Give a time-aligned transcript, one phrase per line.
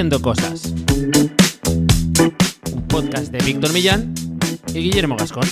[0.00, 0.72] Haciendo Cosas.
[2.72, 4.14] Un podcast de Víctor Millán
[4.68, 5.46] y Guillermo Gascón.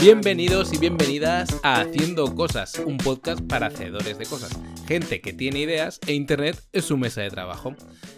[0.00, 4.58] Bienvenidos y bienvenidas a Haciendo Cosas, un podcast para hacedores de cosas.
[4.88, 7.76] Gente que tiene ideas e Internet es su mesa de trabajo.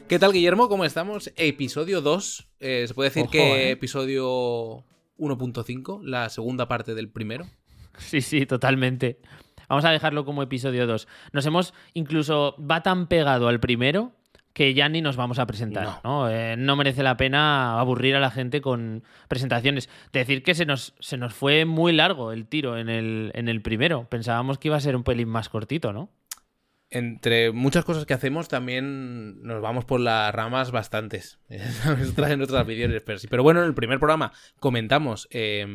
[0.09, 0.71] ¿Qué tal, Guillermo?
[0.71, 1.30] ¿Cómo estamos?
[1.37, 2.49] Episodio 2.
[2.61, 3.71] Eh, ¿Se puede decir Ojo, que eh.
[3.72, 4.86] episodio
[5.19, 6.03] 1.5?
[6.03, 7.46] La segunda parte del primero.
[7.99, 9.19] Sí, sí, totalmente.
[9.72, 11.08] Vamos a dejarlo como episodio 2.
[11.32, 14.13] Nos hemos, incluso, va tan pegado al primero
[14.53, 16.00] que ya ni nos vamos a presentar.
[16.04, 19.89] No, Eh, no merece la pena aburrir a la gente con presentaciones.
[20.13, 23.63] Decir que se nos, se nos fue muy largo el tiro en el, en el
[23.63, 24.07] primero.
[24.11, 26.11] Pensábamos que iba a ser un pelín más cortito, ¿no?
[26.91, 31.39] Entre muchas cosas que hacemos, también nos vamos por las ramas bastantes.
[32.14, 33.27] Traen otras opiniones, pero sí.
[33.27, 35.66] Pero bueno, en el primer programa comentamos eh,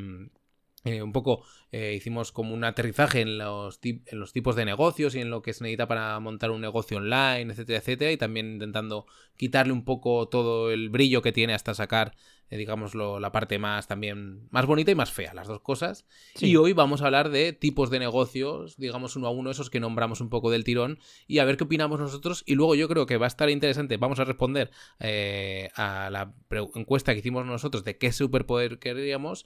[0.87, 4.65] eh, un poco, eh, hicimos como un aterrizaje en los, tip- en los tipos de
[4.65, 8.11] negocios y en lo que se necesita para montar un negocio online, etcétera, etcétera.
[8.11, 12.15] Y también intentando quitarle un poco todo el brillo que tiene hasta sacar,
[12.49, 16.05] eh, digámoslo, la parte más también más bonita y más fea, las dos cosas.
[16.35, 16.47] Sí.
[16.47, 19.79] Y hoy vamos a hablar de tipos de negocios, digamos uno a uno, esos que
[19.79, 22.43] nombramos un poco del tirón, y a ver qué opinamos nosotros.
[22.47, 23.97] Y luego yo creo que va a estar interesante.
[23.97, 26.33] Vamos a responder eh, a la
[26.75, 29.45] encuesta que hicimos nosotros de qué superpoder queríamos.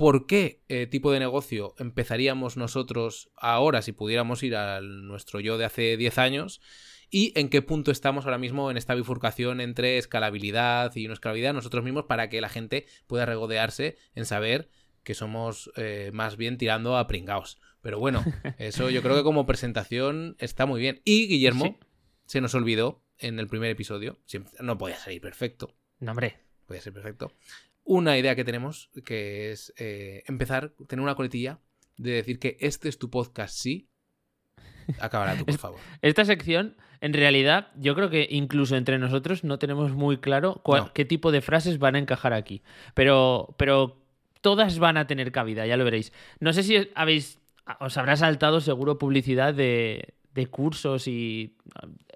[0.00, 5.58] ¿Por qué eh, tipo de negocio empezaríamos nosotros ahora si pudiéramos ir a nuestro yo
[5.58, 6.62] de hace 10 años?
[7.10, 11.52] ¿Y en qué punto estamos ahora mismo en esta bifurcación entre escalabilidad y no escalabilidad
[11.52, 14.70] nosotros mismos para que la gente pueda regodearse en saber
[15.02, 17.60] que somos eh, más bien tirando a pringaos.
[17.82, 18.24] Pero bueno,
[18.58, 21.02] eso yo creo que como presentación está muy bien.
[21.04, 21.76] Y Guillermo, Sí.
[22.24, 24.18] se nos olvidó en el primer episodio,
[24.60, 26.38] no podía salir perfecto, No, hombre.
[26.64, 27.34] podía ser perfecto,
[27.92, 31.58] una idea que tenemos que es eh, empezar, tener una coletilla
[31.96, 33.88] de decir que este es tu podcast, sí.
[35.00, 35.80] Acabará tú, por favor.
[36.00, 40.84] Esta sección, en realidad, yo creo que incluso entre nosotros no tenemos muy claro cuál-
[40.84, 40.92] No.
[40.92, 42.62] qué tipo de frases van a encajar aquí.
[42.94, 44.00] Pero, pero
[44.40, 46.12] todas van a tener cabida, ya lo veréis.
[46.38, 47.40] No sé si habéis.
[47.80, 51.56] Os habrá saltado seguro publicidad de, de cursos y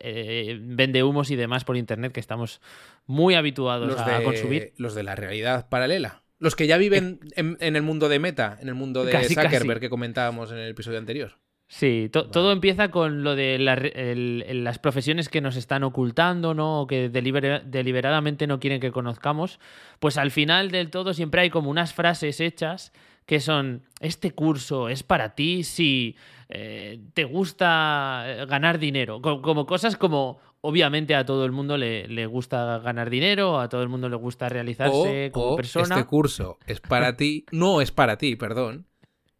[0.01, 2.61] eh, vendehumos y demás por internet que estamos
[3.07, 4.73] muy habituados Los a de, consumir.
[4.77, 6.23] los de la realidad paralela.
[6.39, 9.35] Los que ya viven en, en el mundo de Meta, en el mundo de Casi,
[9.35, 9.81] Zuckerberg casi.
[9.81, 11.39] que comentábamos en el episodio anterior.
[11.67, 16.53] Sí, to- todo empieza con lo de la el- las profesiones que nos están ocultando,
[16.53, 16.83] ¿no?
[16.83, 19.59] O que delibera- deliberadamente no quieren que conozcamos.
[20.01, 22.93] Pues al final del todo siempre hay como unas frases hechas
[23.25, 26.15] que son, este curso es para ti si
[26.49, 29.21] eh, te gusta eh, ganar dinero.
[29.21, 33.69] Co- Como, cosas como, obviamente a todo el mundo le, le gusta ganar dinero, a
[33.69, 35.94] todo el mundo le gusta realizarse O, como o persona.
[35.97, 38.87] este curso es para ti, no es para ti, perdón,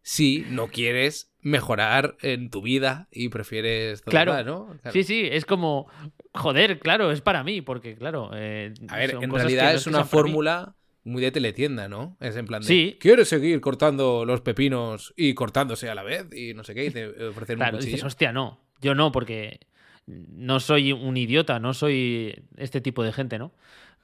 [0.01, 4.01] si no quieres mejorar en tu vida y prefieres...
[4.01, 4.33] Claro.
[4.43, 4.67] ¿no?
[4.81, 4.91] Claro.
[4.91, 5.87] Sí, sí, es como,
[6.33, 8.29] joder, claro, es para mí, porque claro...
[8.33, 12.17] eh, A ver, en realidad no es que una fórmula muy de teletienda, ¿no?
[12.19, 12.97] Es en plan de, Sí.
[12.99, 16.27] ¿quieres seguir cortando los pepinos y cortándose a la vez?
[16.35, 18.59] Y no sé qué, y te ofrecen Claro, un dices, hostia, no.
[18.81, 19.59] Yo no, porque
[20.07, 23.53] no soy un idiota, no soy este tipo de gente, ¿no?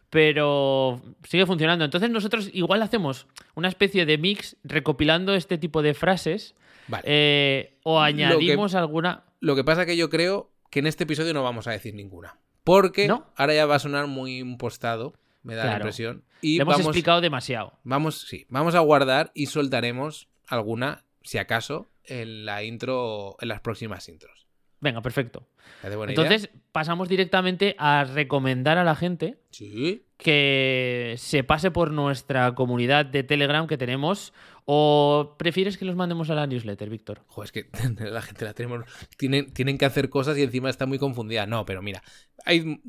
[0.10, 1.86] Pero sigue funcionando.
[1.86, 6.54] Entonces nosotros igual hacemos una especie de mix recopilando este tipo de frases
[6.88, 7.04] Vale.
[7.08, 9.24] eh, o que- añadimos alguna...
[9.40, 12.38] Lo que pasa que yo creo que en este episodio no vamos a decir ninguna.
[12.64, 13.26] Porque ¿No?
[13.38, 15.14] ahora ya va a sonar muy impostado,
[15.44, 16.24] me da la impresión.
[16.42, 17.80] Y Le hemos vamos, explicado demasiado.
[17.84, 23.62] vamos, sí, vamos a guardar y soltaremos alguna, si acaso, en la intro, en las
[23.62, 24.48] próximas intros.
[24.80, 25.48] Venga, perfecto.
[25.84, 30.08] Entonces pasamos directamente a recomendar a la gente Sí.
[30.18, 34.34] que se pase por nuestra comunidad de Telegram que tenemos
[34.66, 37.24] o prefieres que los mandemos a la newsletter, Víctor.
[37.28, 37.70] Joder, es que
[38.12, 38.86] la gente la tenemos.
[39.18, 41.46] Tienen, tienen que hacer cosas y encima está muy confundida.
[41.46, 42.04] No, pero mira,
[42.46, 42.82] hay,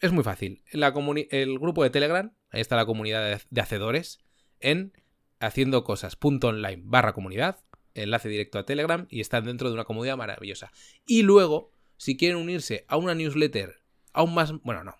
[0.00, 0.62] es muy fácil.
[0.72, 0.94] La
[1.30, 4.20] el grupo de Telegram, ahí está la comunidad de, hacedores,
[4.60, 4.92] en
[5.40, 7.60] haciendo cosas.online barra comunidad,
[7.94, 10.72] enlace directo a Telegram y están dentro de una comunidad maravillosa.
[11.06, 14.96] Y luego, si quieren unirse a una newsletter aún más, bueno, no,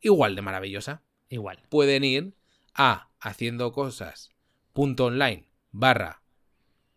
[0.00, 1.62] igual de maravillosa, Igual.
[1.70, 2.34] pueden ir
[2.74, 3.72] a haciendo
[4.72, 6.22] cosas.online barra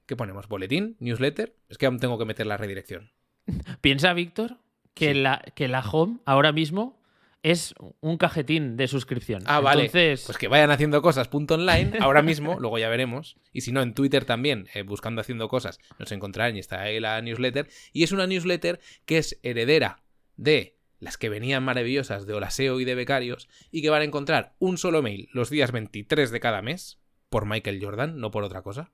[0.05, 0.47] ¿qué ponemos?
[0.47, 0.97] ¿boletín?
[0.99, 1.55] ¿newsletter?
[1.69, 3.11] Es que aún tengo que meter la redirección.
[3.81, 4.57] Piensa, Víctor,
[4.93, 5.19] que, Sí.
[5.19, 7.01] la, que la home ahora mismo
[7.41, 9.43] es un cajetín de suscripción.
[9.45, 9.85] Ah, vale.
[9.85, 13.37] Entonces, Pues que vayan haciendo cosas.online ahora mismo, luego ya veremos.
[13.53, 16.99] Y si no, en Twitter también, eh, buscando haciendo cosas, nos encontrarán y está ahí
[16.99, 17.67] la newsletter.
[17.93, 20.03] Y es una newsletter que es heredera
[20.37, 24.55] de las que venían maravillosas de Olaseo y de Becarios y que van a encontrar
[24.57, 26.99] un solo mail los días 23 de cada mes,
[27.29, 28.91] por Michael Jordan, no por otra cosa.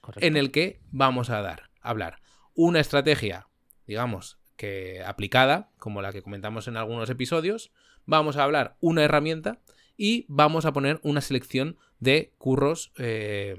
[0.00, 0.26] correcto.
[0.26, 2.20] en el que vamos a dar, a hablar
[2.54, 3.48] una estrategia,
[3.86, 7.72] digamos, que aplicada, como la que comentamos en algunos episodios,
[8.06, 9.60] vamos a hablar una herramienta
[9.96, 13.56] y vamos a poner una selección de curros eh,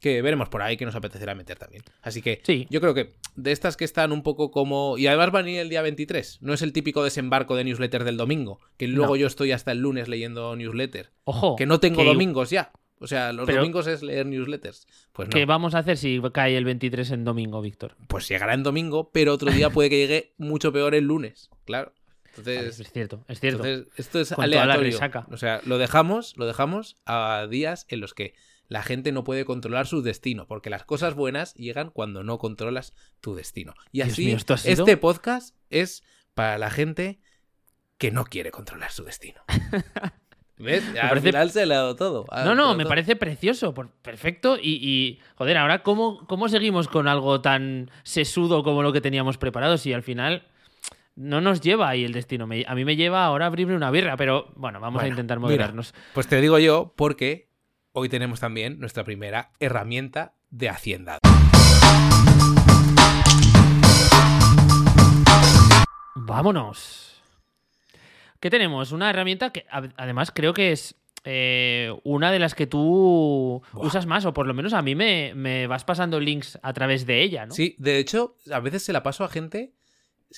[0.00, 1.82] que veremos por ahí que nos apetecerá meter también.
[2.02, 2.66] Así que Sí.
[2.70, 4.96] yo creo que de estas que están un poco como...
[4.96, 6.38] Y además van a ir el día 23.
[6.40, 9.16] No es el típico desembarco de newsletter del domingo, que luego No.
[9.16, 11.12] yo estoy hasta el lunes leyendo newsletter.
[11.24, 11.56] Ojo.
[11.56, 12.72] Que no tengo que- domingos ya.
[13.02, 14.86] O sea, los Pero- domingos es leer newsletters.
[15.12, 15.32] Pues no.
[15.32, 17.96] ¿Qué vamos a hacer si cae el 23 en domingo, Víctor?
[18.08, 21.48] Pues llegará en domingo, pero otro día puede que llegue mucho peor el lunes.
[21.64, 21.94] Claro.
[22.26, 23.64] Entonces, es cierto, es cierto.
[23.64, 24.98] entonces esto es Con aleatorio.
[25.30, 28.34] O sea, lo dejamos, lo dejamos a días en los que
[28.68, 32.94] la gente no puede controlar su destino, porque las cosas buenas llegan cuando no controlas
[33.20, 33.74] tu destino.
[33.90, 34.84] Y así, mío, ¿esto ha sido?
[34.84, 36.04] este podcast es
[36.34, 37.18] para la gente
[37.98, 39.42] que no quiere controlar su destino.
[40.60, 40.84] ¿Ves?
[41.00, 42.26] Al parece- final se le ha dado todo.
[42.44, 42.90] No, no, me todo.
[42.90, 44.56] parece precioso, por- perfecto.
[44.60, 49.38] Y, y, joder, ahora, ¿cómo, ¿cómo seguimos con algo tan sesudo como lo que teníamos
[49.38, 49.78] preparado?
[49.78, 50.46] Si al final
[51.16, 52.46] no nos lleva ahí el destino.
[52.46, 55.38] Me- a mí me lleva ahora a abrirme una birra, pero bueno, vamos a intentar
[55.38, 55.48] mira.
[55.48, 55.94] moderarnos.
[56.14, 57.48] Pues te digo yo, porque
[57.92, 61.18] hoy tenemos también nuestra primera herramienta de Hacienda.
[66.14, 67.19] Vámonos.
[68.40, 68.92] ¿Qué tenemos?
[68.92, 74.06] Una herramienta que ad- además creo que es eh, una de las que tú usas
[74.06, 77.20] más, o por lo menos a mí me, me vas pasando links a través de
[77.22, 77.52] ella, ¿no?
[77.54, 79.74] Sí, de hecho, a veces se la paso a gente.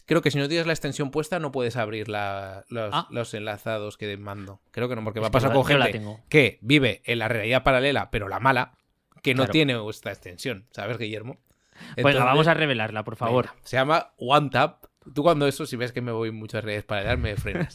[0.06, 3.06] Creo que si no tienes la extensión puesta no puedes abrir la- los, Ah.
[3.10, 4.60] los enlazados que mando.
[4.72, 6.20] Creo que no, porque Es que pasado yo- con la gente tengo.
[6.28, 8.72] que vive en la realidad paralela, pero la mala,
[9.22, 9.52] que no Claro.
[9.52, 10.66] tiene esta extensión.
[10.72, 11.38] ¿Sabes, Guillermo?
[11.96, 13.46] Entonces, vamos a revelarla, por favor.
[13.50, 14.84] venga, se llama OneTap.
[15.14, 17.74] Tú cuando eso, si ves que me voy en muchas redes paralelas, me frenas.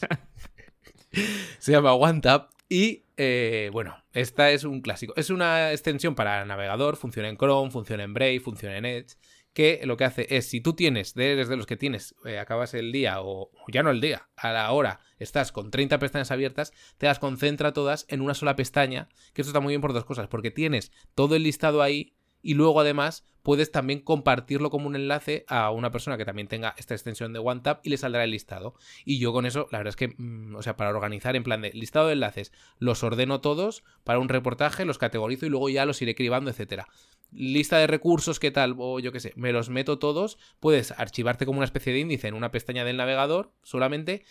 [1.58, 5.14] se llama OneTap y, eh, bueno, esta es un clásico.
[5.16, 9.16] Es una extensión para navegador, funciona en Chrome, funciona en Brave, funciona en Edge,
[9.52, 12.74] que lo que hace es, si tú tienes, eres de los que tienes, eh, acabas
[12.74, 16.72] el día o ya no el día, a la hora, estás con 30 pestañas abiertas,
[16.98, 20.04] te las concentra todas en una sola pestaña, que esto está muy bien por dos
[20.04, 24.96] cosas, porque tienes todo el listado ahí y luego además puedes también compartirlo como un
[24.96, 28.30] enlace a una persona que también tenga esta extensión de OneTap y le saldrá el
[28.30, 28.74] listado.
[29.04, 31.62] Y yo con eso, la verdad es que, mm, o sea, para organizar en plan
[31.62, 35.86] de listado de enlaces, los ordeno todos para un reportaje, los categorizo y luego ya
[35.86, 36.88] los iré cribando, etcétera.
[37.32, 38.74] Lista de recursos, ¿qué tal?
[38.78, 40.38] O yo qué sé, me los meto todos.
[40.60, 44.24] Puedes archivarte como una especie de índice en una pestaña del navegador solamente.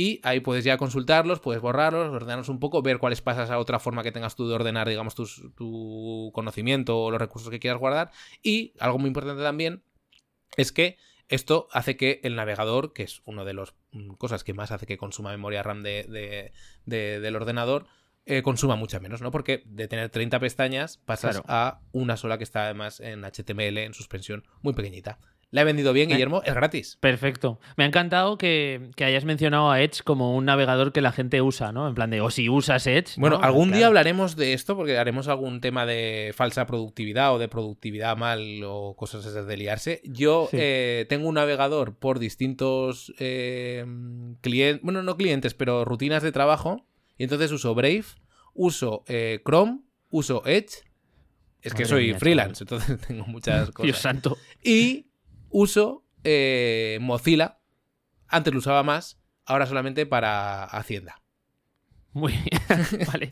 [0.00, 3.80] Y ahí puedes ya consultarlos, puedes borrarlos, ordenarlos un poco, ver cuáles pasas a otra
[3.80, 7.80] forma que tengas tú de ordenar, digamos, tus- tu conocimiento o los recursos que quieras
[7.80, 8.12] guardar.
[8.40, 9.82] Y algo muy importante también
[10.56, 10.98] es que
[11.28, 13.74] esto hace que el navegador, que es una de las
[14.18, 16.52] cosas que más hace que consuma memoria RAM de- de-
[16.86, 17.86] de- del ordenador,
[18.24, 19.32] eh, consuma mucha menos, ¿no?
[19.32, 21.44] Porque de tener 30 pestañas pasas Claro.
[21.48, 25.18] a una sola que está además en HTML, en suspensión, muy pequeñita.
[25.50, 26.12] La he vendido bien, Eh.
[26.12, 26.98] Guillermo, es gratis.
[27.00, 27.58] Perfecto.
[27.78, 31.40] Me ha encantado que, que hayas mencionado a Edge como un navegador que la gente
[31.40, 31.88] usa, ¿no?
[31.88, 33.16] En plan de, o si usas Edge.
[33.16, 33.22] ¿no?
[33.22, 37.48] Bueno, algún día hablaremos de esto porque haremos algún tema de falsa productividad o de
[37.48, 40.02] productividad mal o cosas esas de liarse.
[40.04, 40.58] Yo Sí.
[40.60, 43.12] eh, tengo un navegador por distintos
[44.40, 46.84] clientes, bueno, no clientes, pero rutinas de trabajo.
[47.16, 48.04] Y entonces uso Brave,
[48.54, 49.80] uso eh, Chrome,
[50.10, 50.84] uso Edge.
[51.60, 53.84] Es que soy mía, freelance, entonces tengo muchas cosas.
[53.86, 54.36] Dios santo.
[54.62, 55.06] Y
[55.50, 57.60] uso eh, Mozilla.
[58.26, 61.22] Antes lo usaba más, ahora solamente para Hacienda.
[62.14, 63.06] Muy bien.
[63.12, 63.30] vale.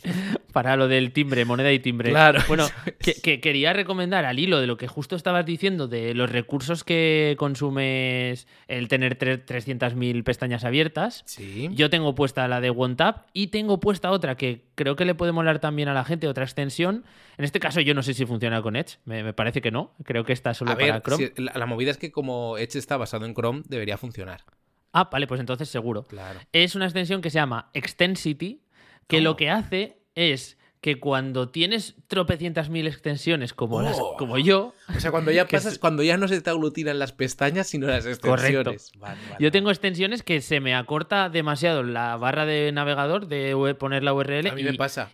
[0.52, 2.11] Para lo del timbre, moneda y timbre.
[2.11, 2.66] Claro, Bueno,
[3.00, 6.85] que, que quería recomendar al hilo de lo que justo estabas diciendo de los recursos
[6.85, 11.23] que consumes el tener tre- 300.000 pestañas abiertas.
[11.26, 11.68] Sí.
[11.73, 15.33] Yo tengo puesta la de OneTap y tengo puesta otra que creo que le puede
[15.33, 17.04] molar también a la gente, otra extensión.
[17.38, 19.95] En este caso yo no sé si funciona con Edge, me, me parece que no.
[20.04, 21.33] Creo que está solo A para ver, Chrome.
[21.35, 24.45] si- la, la movida es que como Edge está basado en Chrome, debería funcionar.
[24.92, 26.06] Ah, vale, pues entonces seguro.
[26.06, 26.40] Claro.
[26.52, 28.62] es una extensión que se llama Extensity,
[29.07, 29.21] que Oh.
[29.21, 34.15] lo que hace es que cuando tienes tropecientas mil extensiones como, las- Oh.
[34.17, 37.13] como yo, O sea, cuando ya pasas, es- cuando ya no se te aglutinan las
[37.13, 38.93] pestañas, sino las extensiones.
[38.99, 43.75] Vale, vale, yo tengo extensiones que se me acorta demasiado la barra de navegador de
[43.79, 45.11] poner la URL A mí y, me pasa.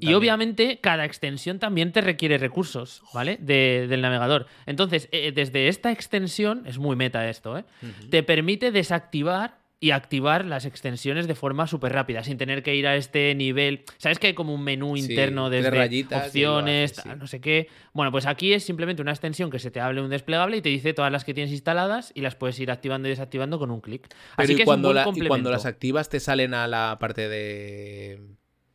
[0.00, 3.36] y obviamente cada extensión también te requiere recursos, ¿vale?
[3.40, 4.46] De- del navegador.
[4.66, 7.64] Entonces, eh, desde esta extensión, es muy meta esto, ¿eh?
[8.10, 12.86] Te permite desactivar y activar las extensiones de forma súper rápida, sin tener que ir
[12.86, 13.84] a este nivel.
[13.98, 17.08] ¿Sabes que hay como un menú interno tres desde rayitas y lo opciones, hace, sí.
[17.08, 17.68] tal, no sé qué?
[17.92, 20.70] Bueno, pues aquí es simplemente una extensión que se te abre un desplegable y te
[20.70, 23.80] dice todas las que tienes instaladas y las puedes ir activando y desactivando con un
[23.80, 24.08] clic.
[24.36, 26.66] Así y que cuando, es un buen la- y cuando las activas te salen a
[26.66, 28.20] la parte de...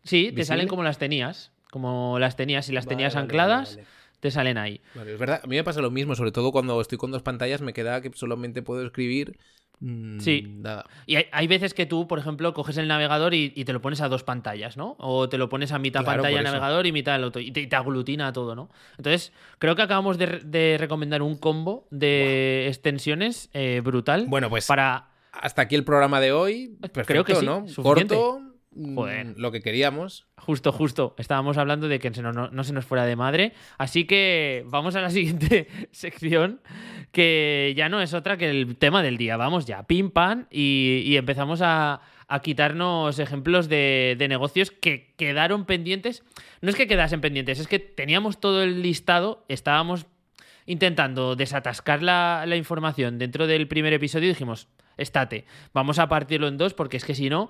[0.04, 1.52] Sí, te salen como las tenías.
[1.72, 3.88] Como las tenías, si las Vale, tenías vale, ancladas, vale.
[4.20, 4.82] Te salen ahí.
[4.94, 7.22] Vale, es verdad, a mí me pasa lo mismo, sobre todo cuando estoy con dos
[7.24, 9.38] pantallas, me queda que solamente puedo escribir.
[9.80, 10.44] mm, Sí.
[10.60, 10.86] Nada.
[11.06, 13.82] Y hay, hay veces que tú, por ejemplo, coges el navegador y, y te lo
[13.82, 14.96] pones a dos pantallas, ¿no?
[15.00, 16.52] O te lo pones a mitad Claro, pantalla eso.
[16.52, 17.42] navegador y mitad el otro.
[17.42, 18.70] Y te, y te aglutina todo, ¿no?
[18.98, 24.26] Entonces, creo que acabamos de, re- de recomendar un combo de extensiones eh, brutal.
[24.28, 25.08] Bueno, pues Para.
[25.32, 26.76] hasta aquí el programa de hoy.
[26.82, 27.66] Perfecto, Creo que sí, ¿no?
[27.68, 28.16] suficiente.
[28.16, 28.42] Corto,
[28.96, 29.34] Joder.
[29.38, 30.28] lo que queríamos.
[30.38, 31.16] Justo, justo.
[31.18, 33.54] Estábamos hablando de que se no, no- no se nos fuera de madre.
[33.78, 36.62] Así que vamos a la siguiente sección,
[37.12, 39.38] que ya no es otra que el tema del día.
[39.38, 45.14] Vamos ya, pim pam, y, y empezamos a, a quitarnos ejemplos de, de negocios que
[45.18, 46.24] quedaron pendientes.
[46.62, 50.06] No es que quedasen pendientes, es que teníamos todo el listado, estábamos
[50.66, 54.68] intentando desatascar la, la información dentro del primer episodio y dijimos,
[55.00, 57.50] estate, vamos a partirlo en dos porque es que si no,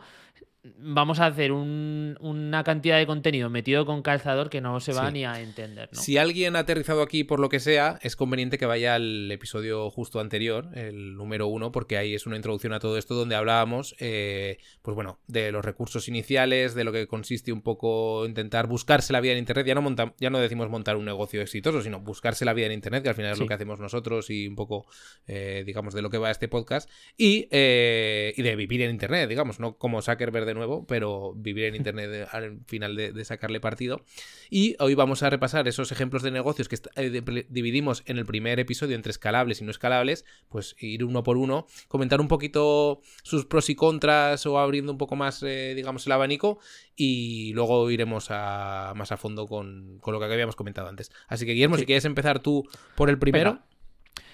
[0.78, 5.08] vamos a hacer un- una cantidad de contenido metido con calzador que no se va
[5.08, 5.14] Sí.
[5.14, 5.88] ni a entender.
[5.94, 5.98] ¿no?
[6.02, 9.90] Si alguien ha aterrizado aquí por lo que sea, es conveniente que vaya al episodio
[9.90, 13.96] justo anterior, el número uno, porque ahí es una introducción a todo esto donde hablábamos,
[14.00, 19.14] eh, pues bueno, de los recursos iniciales, de lo que consiste un poco intentar buscarse
[19.14, 19.66] la vida en Internet.
[19.66, 22.74] Ya no, monta- ya no decimos montar un negocio exitoso, sino buscarse la vida en
[22.74, 23.44] Internet, que al final es Sí.
[23.46, 24.88] lo que hacemos nosotros y un poco,
[25.26, 26.90] eh, digamos, de lo que va este podcast.
[27.18, 31.66] Y, eh, y de vivir en Internet, digamos, no como Zuckerberg de nuevo, pero vivir
[31.66, 34.02] en Internet al final de, de sacarle partido.
[34.50, 38.60] Y hoy vamos a repasar esos ejemplos de negocios que eh, dividimos en el primer
[38.60, 43.46] episodio entre escalables y no escalables, pues ir uno por uno, comentar un poquito sus
[43.46, 46.60] pros y contras o abriendo un poco más, eh, digamos, el abanico
[46.96, 51.12] y luego iremos a, más a fondo con, con lo que habíamos comentado antes.
[51.28, 51.82] Así que Guillermo, Sí.
[51.82, 53.52] si quieres empezar tú por el primero.
[53.52, 53.66] Venga.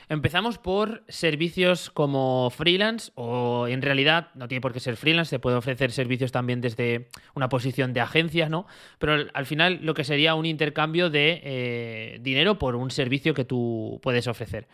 [0.10, 5.40] Empezamos por servicios como freelance o en realidad no tiene por qué ser freelance, se
[5.40, 8.68] puede ofrecer servicios también desde una posición de agencia, ¿no?
[9.00, 13.34] Pero al- al final lo que sería un intercambio de eh, dinero por un servicio
[13.34, 14.68] que tú puedes ofrecer.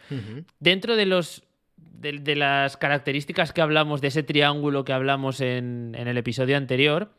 [0.59, 1.43] Dentro de los
[1.77, 6.57] de, de las características que hablamos de ese triángulo que hablamos en, en el episodio
[6.57, 7.11] anterior,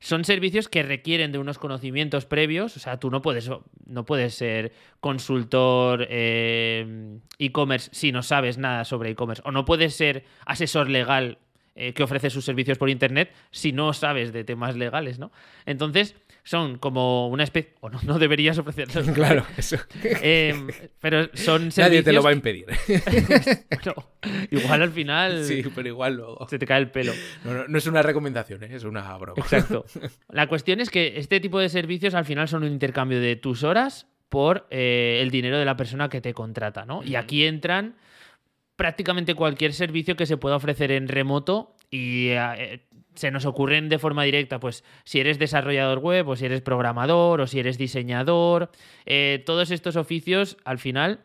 [0.00, 2.76] son servicios que requieren de unos conocimientos previos.
[2.76, 3.50] O sea, tú no puedes,
[3.86, 9.42] no puedes ser consultor eh, e-commerce si no sabes nada sobre e-commerce.
[9.44, 11.38] O no puedes ser asesor legal
[11.76, 15.30] eh, que ofrece sus servicios por internet si no sabes de temas legales, ¿no?
[15.66, 17.74] Entonces, son como una especie.
[17.80, 19.08] O no, no deberías ofrecerlos.
[19.20, 19.76] Claro, eso.
[20.02, 20.54] Eh,
[21.00, 21.88] pero son servicios.
[21.88, 22.66] Nadie te lo va a impedir.
[23.82, 23.94] Bueno,
[24.50, 26.46] igual al final sí, pero igual luego.
[26.48, 27.12] se te cae el pelo.
[27.44, 28.68] No, no, no es una recomendación, ¿eh?
[28.72, 29.40] es una broma.
[29.40, 29.86] Exacto.
[30.28, 33.62] La cuestión es que este tipo de servicios al final son un intercambio de tus
[33.62, 37.02] horas por eh, el dinero de la persona que te contrata, ¿no?
[37.02, 37.96] Y aquí entran
[38.76, 43.98] prácticamente cualquier servicio que se pueda ofrecer en remoto y eh, se nos ocurren de
[43.98, 48.70] forma directa, pues si eres desarrollador web o si eres programador o si eres diseñador,
[49.06, 51.20] eh, todos estos oficios al final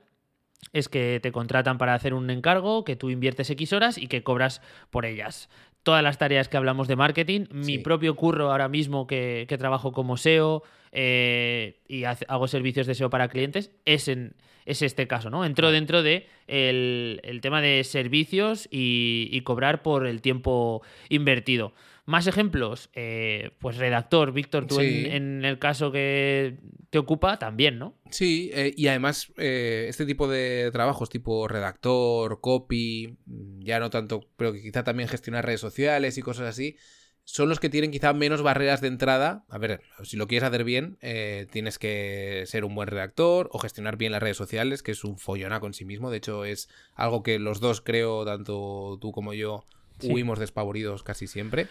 [0.73, 4.23] es que te contratan para hacer un encargo, que tú inviertes X horas y que
[4.23, 5.49] cobras por ellas.
[5.83, 9.91] Todas las tareas que hablamos de marketing, mi propio curro ahora mismo que, que trabajo
[9.91, 10.63] como SEO
[10.95, 14.33] eh, y hago servicios de SEO para clientes, es, en,
[14.65, 15.45] es este caso, ¿no?
[15.45, 21.73] Entro dentro de el, el tema de servicios y, y cobrar por el tiempo invertido.
[22.07, 25.05] Más ejemplos, eh, pues redactor, Víctor, tú Sí.
[25.07, 26.57] en, en el caso que
[26.91, 27.95] te ocupa también, ¿no?
[28.11, 33.17] Sí, eh, y además este tipo de trabajos tipo redactor, copy,
[33.59, 36.77] ya no tanto, pero que quizá también gestionar redes sociales y cosas así,
[37.27, 39.43] son los que tienen quizá menos barreras de entrada.
[39.49, 43.59] A ver, si lo quieres hacer bien, eh, tienes que ser un buen redactor o
[43.59, 46.11] gestionar bien las redes sociales, que es un follonaco en sí mismo.
[46.11, 49.65] De hecho, es algo que los dos creo, tanto tú como yo,
[49.99, 50.11] Sí.
[50.11, 51.67] huimos despavoridos casi siempre.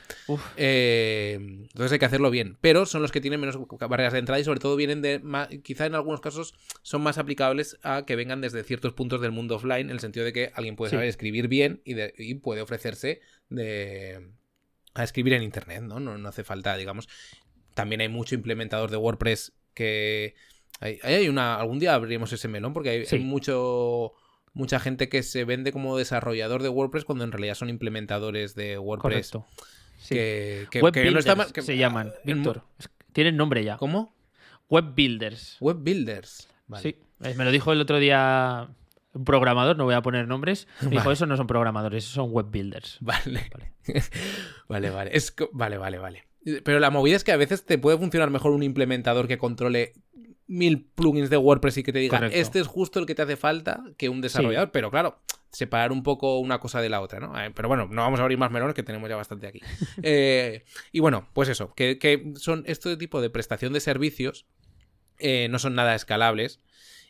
[0.57, 2.57] Eh, entonces hay que hacerlo bien.
[2.61, 5.19] Pero son los que tienen menos barreras de entrada y sobre todo vienen de.
[5.21, 9.31] ma- Quizá en algunos casos son más aplicables a que vengan desde ciertos puntos del
[9.31, 10.97] mundo offline, en el sentido de que alguien puede Sí.
[10.97, 13.21] saber escribir bien y, de- y puede ofrecerse
[13.51, 14.31] de,
[14.95, 16.01] a escribir en internet, ¿no?
[16.01, 16.17] ¿no?
[16.19, 17.09] No hace falta, digamos.
[17.75, 20.35] También hay mucho implementador de WordPress que.
[20.81, 21.57] Hay, hay una.
[21.57, 23.17] Algún día abriremos ese melón porque hay, Sí.
[23.17, 24.13] hay mucho.
[24.53, 28.79] Mucha gente que se vende como desarrollador de WordPress cuando en realidad son implementadores de
[28.79, 29.33] WordPress.
[29.33, 29.47] Correcto.
[29.99, 30.15] Sí.
[30.15, 32.63] Que, que- Web que no está builders que- se llaman, ah, Víctor.
[33.13, 33.77] Tienen nombre ya.
[33.79, 34.15] ¿Cómo?
[34.69, 35.57] Web builders.
[35.61, 36.49] Web builders.
[36.69, 36.83] Vale.
[36.83, 36.97] Sí.
[37.25, 38.69] Eh, Me lo dijo el otro día
[39.15, 40.67] un programador, no voy a poner nombres.
[40.83, 41.15] Me dijo, Vale.
[41.15, 42.99] eso no son programadores, esos son web builders.
[43.01, 43.49] Vale.
[43.53, 43.73] Vale.
[44.69, 45.11] Vale, vale.
[45.15, 46.25] Es vale, vale, vale.
[46.65, 49.93] Pero la movida es que a veces te puede funcionar mejor un implementador que controle
[50.47, 52.39] mil plugins de WordPress y que te diga, Correcto.
[52.39, 54.71] este es justo el que te hace falta que un desarrollador.
[54.71, 55.19] Pero claro,
[55.51, 57.39] separar un poco una cosa de la otra, ¿no?
[57.41, 59.61] Eh, Pero bueno, no vamos a abrir más melones que tenemos ya bastante aquí.
[60.03, 64.47] Eh, y bueno, pues eso, que, que son este tipo de prestación de servicios
[65.19, 66.61] eh, no son nada escalables.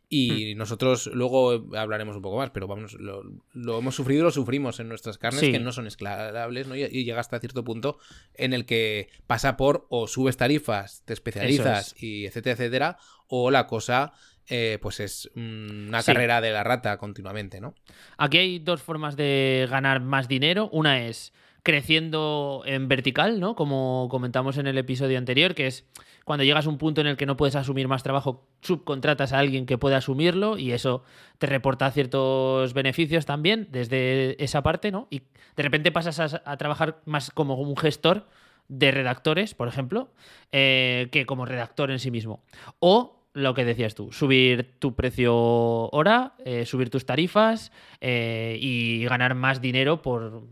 [0.09, 0.59] Y hmm.
[0.59, 4.89] nosotros luego hablaremos un poco más, pero vamos, lo, hemos sufrido y lo sufrimos en
[4.89, 6.77] nuestras carnes que no son escalables, ¿no?
[6.77, 7.99] Y, llega hasta cierto punto
[8.35, 13.67] en el que pasa por o subes tarifas, te especializas y etcétera, etcétera, o la
[13.67, 14.13] cosa
[14.47, 17.75] eh, pues es una carrera de la rata continuamente, ¿no?
[18.19, 20.69] Aquí hay dos formas de ganar más dinero.
[20.71, 21.33] Una es
[21.65, 23.57] creciendo en vertical, ¿no?
[23.57, 25.87] Como comentamos en el episodio anterior, que es
[26.25, 29.39] cuando llegas a un punto en el que no puedes asumir más trabajo, subcontratas a
[29.39, 31.05] alguien que pueda asumirlo y eso
[31.39, 35.09] te reporta ciertos beneficios también desde esa parte, ¿no?
[35.11, 35.23] Y
[35.57, 38.29] de repente pasas a, trabajar más como un gestor
[38.69, 40.11] de redactores, por ejemplo,
[40.53, 42.43] eh, que como redactor en sí mismo.
[42.79, 49.05] O lo que decías tú, subir tu precio hora, eh, subir tus tarifas eh, y
[49.07, 50.47] ganar más dinero por,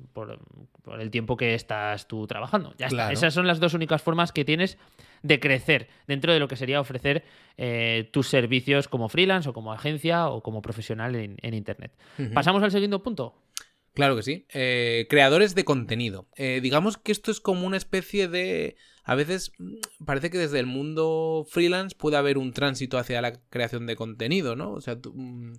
[0.98, 2.74] el tiempo que estás tú trabajando.
[2.78, 3.12] Ya está.
[3.12, 4.78] Esas son las dos únicas formas que tienes
[5.22, 7.22] de crecer dentro de lo que sería ofrecer
[7.56, 11.92] eh, tus servicios como freelance o como agencia o como profesional en, Internet.
[12.34, 13.36] ¿Pasamos al segundo punto?
[13.94, 14.46] Claro que sí.
[15.08, 16.26] creadores de contenido.
[16.36, 20.66] digamos que esto es como una especie de a veces mm, parece que desde el
[20.66, 24.72] mundo freelance puede haber un tránsito hacia la creación de contenido, ¿no?
[24.72, 25.52] O sea, mm,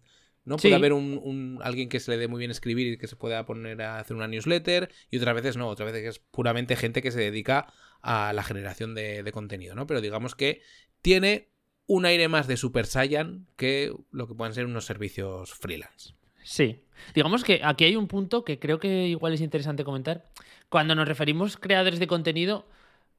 [0.45, 0.57] ¿no?
[0.57, 3.45] Puede haber un, alguien que se le dé muy bien escribir y que se pueda
[3.45, 7.11] poner a hacer una newsletter y otras veces no, otras veces es puramente gente que
[7.11, 9.87] se dedica a la generación de, contenido, ¿no?
[9.87, 10.61] Pero digamos que
[11.01, 11.49] tiene
[11.87, 16.13] un aire más de Super Saiyan que lo que pueden ser unos servicios freelance.
[16.43, 16.81] Sí.
[17.15, 20.29] Digamos que aquí hay un punto que creo que igual es interesante comentar.
[20.69, 22.67] Cuando nos referimos creadores de contenido,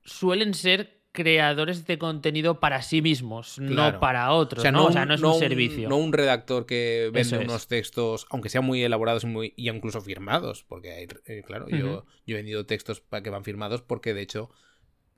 [0.04, 4.86] suelen ser creadores de contenido para sí mismos, no para otros, ¿no?
[4.86, 5.88] O sea, no es un, servicio.
[5.88, 10.64] no un redactor que vende unos textos, aunque sean muy elaborados y, muy, incluso firmados,
[10.64, 14.50] porque hay, eh, claro, yo, he vendido textos para que van firmados porque de hecho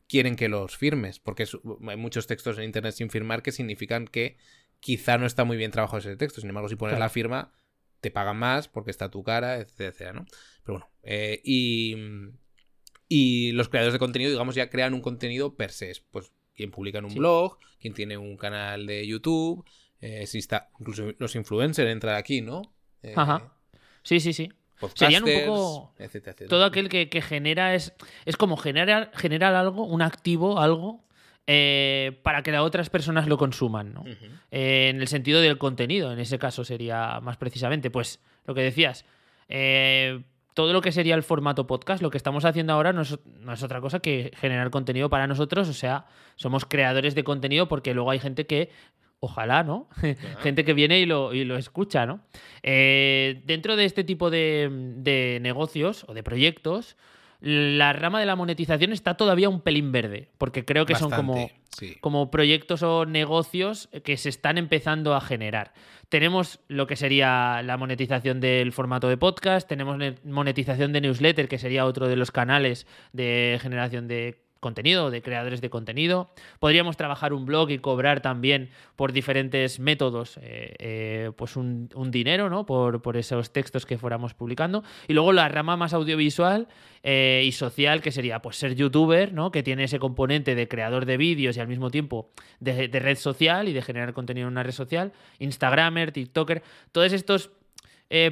[0.07, 1.49] quieren que los firmes, porque
[1.88, 4.37] hay muchos textos en internet sin firmar que significan que
[4.81, 7.55] quizá no está muy bien trabajado ese texto, sin embargo si pones la firma
[8.03, 10.27] te pagan más porque está tu cara, etcétera, ¿no?
[10.62, 11.96] Pero bueno, eh, y
[13.09, 15.92] y los creadores de contenido, digamos, ya crean un contenido per se.
[16.11, 19.64] Pues quien publica en un blog, quien tiene un canal de YouTube,
[20.01, 22.62] eh, si está, incluso los influencers entran aquí, ¿no?
[23.03, 23.53] Eh, Ajá.
[24.03, 24.51] Sí, sí, sí.
[24.95, 25.95] Serían un poco
[26.49, 27.95] todo aquel que, genera es
[28.27, 31.03] es como generar generar algo, un activo, algo
[31.47, 34.05] eh, para que las otras personas lo consuman, ¿no?
[34.51, 39.07] en el sentido del contenido, en ese caso sería más precisamente, pues lo que decías.
[39.49, 40.23] Eh,
[40.57, 43.83] todo lo que sería el formato podcast, lo que estamos haciendo ahora no es, otra
[43.83, 48.21] cosa que generar contenido para nosotros, o sea, somos creadores de contenido porque luego hay
[48.21, 48.71] gente que,
[49.21, 49.87] ojalá, ¿no?
[50.40, 52.21] gente que viene y lo, escucha, ¿no?
[52.62, 56.97] Eh, dentro de este tipo de, negocios o de proyectos,
[57.40, 61.51] la rama de la monetización está todavía un pelín verde, porque creo que son como,
[62.01, 65.72] como proyectos o negocios que se están empezando a generar.
[66.09, 71.59] Tenemos lo que sería la monetización del formato de podcast, tenemos monetización de newsletter, que
[71.59, 76.31] sería otro de los canales de generación de contenido, de creadores de contenido.
[76.59, 82.49] Podríamos trabajar un blog y cobrar también por diferentes métodos eh, eh, pues un, dinero
[82.49, 82.66] ¿no?
[82.66, 84.83] Por, por, esos textos que fuéramos publicando.
[85.09, 86.69] Y luego la rama más audiovisual
[87.03, 89.51] eh, y social, que sería pues ser youtuber, ¿no?
[89.51, 93.16] que tiene ese componente de creador de vídeos y al mismo tiempo de, de red
[93.16, 97.51] social y de generar contenido en una red social, Instagramer, TikToker, todos estos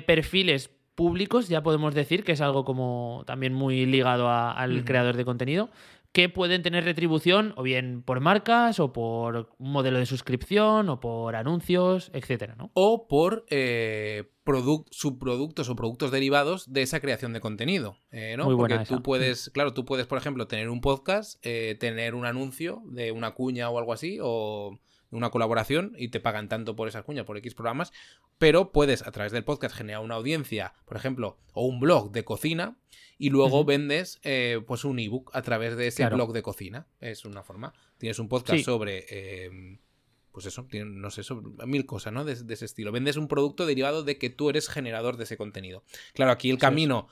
[0.07, 5.25] perfiles públicos, ya podemos decir que es algo como también muy ligado al creador de
[5.25, 5.71] contenido,
[6.15, 11.01] que pueden tener retribución o bien por marcas o por un modelo de suscripción o
[11.01, 12.71] por anuncios, etcétera, ¿no?
[12.75, 14.31] O por eh,
[14.93, 18.45] subproductos o productos derivados de esa creación de contenido, eh, ¿no?
[18.57, 22.85] Porque tú puedes, claro, tú puedes, por ejemplo, tener un podcast, eh, tener un anuncio
[22.87, 24.79] de una cuña o algo así, o
[25.15, 27.93] una colaboración y te pagan tanto por esa cuña, por X programas,
[28.39, 32.25] pero puedes a través del podcast generar una audiencia, por ejemplo, o un blog de
[32.25, 32.77] cocina
[33.19, 36.87] y luego vendes eh, pues un ebook a través de ese blog de cocina.
[37.01, 37.73] Es una forma.
[37.99, 39.07] Tienes un podcast sobre...
[39.47, 39.79] Em,
[40.35, 42.25] pues eso, no sé, sobre mil cosas, ¿no?
[42.25, 42.91] De, ese estilo.
[42.91, 45.85] Vendes un producto derivado de que tú eres generador de ese contenido.
[46.13, 47.07] Claro, aquí el camino,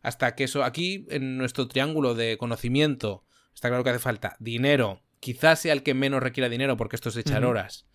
[0.00, 5.02] hasta que eso, aquí en nuestro triángulo de conocimiento, está claro que hace falta dinero,
[5.22, 7.86] quizás sea el que menos requiera dinero porque esto es echar horas.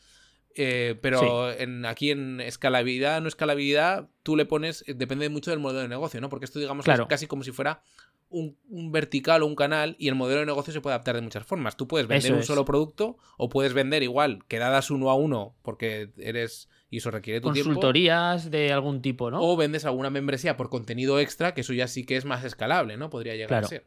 [0.55, 5.59] Eh, pero en, aquí en escalabilidad, no escalabilidad, tú le pones, eh, depende mucho del
[5.59, 6.29] modelo de negocio, ¿no?
[6.29, 7.81] Porque esto, digamos, es casi como si fuera
[8.29, 8.55] un,
[8.91, 11.75] vertical o un canal y el modelo de negocio se puede adaptar de muchas formas.
[11.75, 16.11] Tú puedes vender un solo producto o puedes vender igual, quedadas uno a uno porque
[16.17, 19.41] eres y eso requiere tu Consultorías de algún tipo, ¿no?
[19.41, 22.95] O vendes alguna membresía por contenido extra, que eso ya sí que es más escalable,
[22.95, 23.09] ¿no?
[23.09, 23.85] Podría llegar a ser.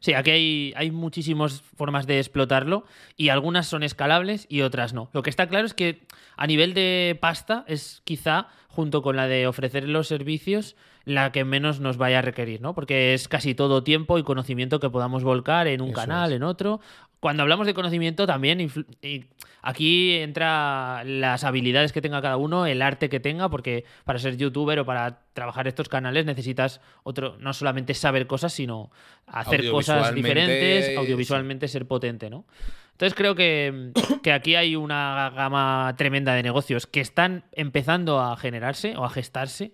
[0.00, 2.84] Sí, aquí hay, hay muchísimas formas de explotarlo
[3.16, 5.10] y algunas son escalables y otras no.
[5.12, 9.28] Lo que está claro es que a nivel de pasta es quizá, junto con la
[9.28, 12.74] de ofrecer los servicios, la que menos nos vaya a requerir, ¿no?
[12.74, 16.36] Porque es casi todo tiempo y conocimiento que podamos volcar en un Eso canal, es.
[16.36, 16.80] en otro.
[17.20, 18.70] Cuando hablamos de conocimiento también
[19.62, 24.38] aquí entra las habilidades que tenga cada uno, el arte que tenga, porque para ser
[24.38, 28.90] youtuber o para trabajar estos canales necesitas otro, no solamente saber cosas, sino
[29.26, 30.94] hacer cosas Audiovisualmente, diferentes, sí.
[30.96, 32.46] audiovisualmente ser potente, ¿no?
[32.92, 38.36] Entonces creo que, que aquí hay una gama tremenda de negocios que están empezando a
[38.36, 39.72] generarse o a gestarse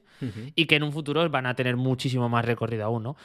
[0.55, 3.17] Y que en un futuro van a tener muchísimo más recorrido aún, ¿no?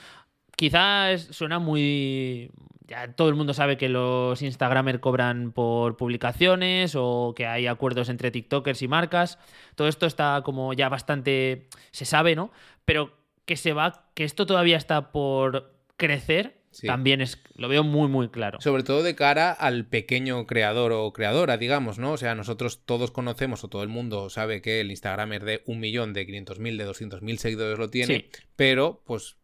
[0.55, 2.51] Quizás suena muy...
[2.87, 8.09] Ya todo el mundo sabe que los Instagramers cobran por publicaciones o que hay acuerdos
[8.09, 9.39] entre TikTokers y marcas.
[9.75, 11.67] Todo esto está como ya bastante...
[11.91, 12.51] se sabe, ¿no?
[12.85, 13.13] Pero
[13.45, 14.05] que se va...
[14.13, 16.87] que esto todavía está por crecer, Sí.
[16.87, 17.37] también es...
[17.55, 18.59] lo veo muy, muy claro.
[18.61, 22.13] Sobre todo de cara al pequeño creador o creadora, digamos, ¿no?
[22.13, 25.79] O sea, nosotros todos conocemos o todo el mundo sabe que el Instagramer de un
[25.79, 28.39] millón, de 500.000, de 200.000 seguidores lo tiene, Sí.
[28.55, 29.35] pero pues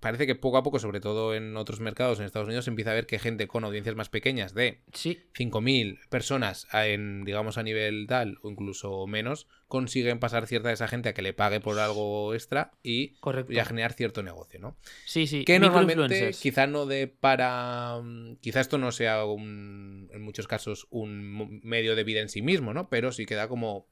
[0.00, 2.90] parece que poco a poco, sobre todo en otros mercados, en Estados Unidos, se empieza
[2.90, 7.62] a ver que gente con audiencias más pequeñas de Sí, 5.000 personas en, digamos, a
[7.62, 11.60] nivel tal o incluso menos, consiguen pasar cierta de esa gente a que le pague
[11.60, 13.52] por algo extra y, correcto.
[13.52, 14.76] y a generar cierto negocio, ¿no?
[15.04, 15.44] Sí, sí.
[15.44, 17.98] Que normalmente quizá no de para...
[18.02, 22.42] mm, Quizá esto no sea un- en muchos casos un medio de vida en sí
[22.42, 22.88] mismo, ¿no?
[22.88, 23.86] Pero sí queda como,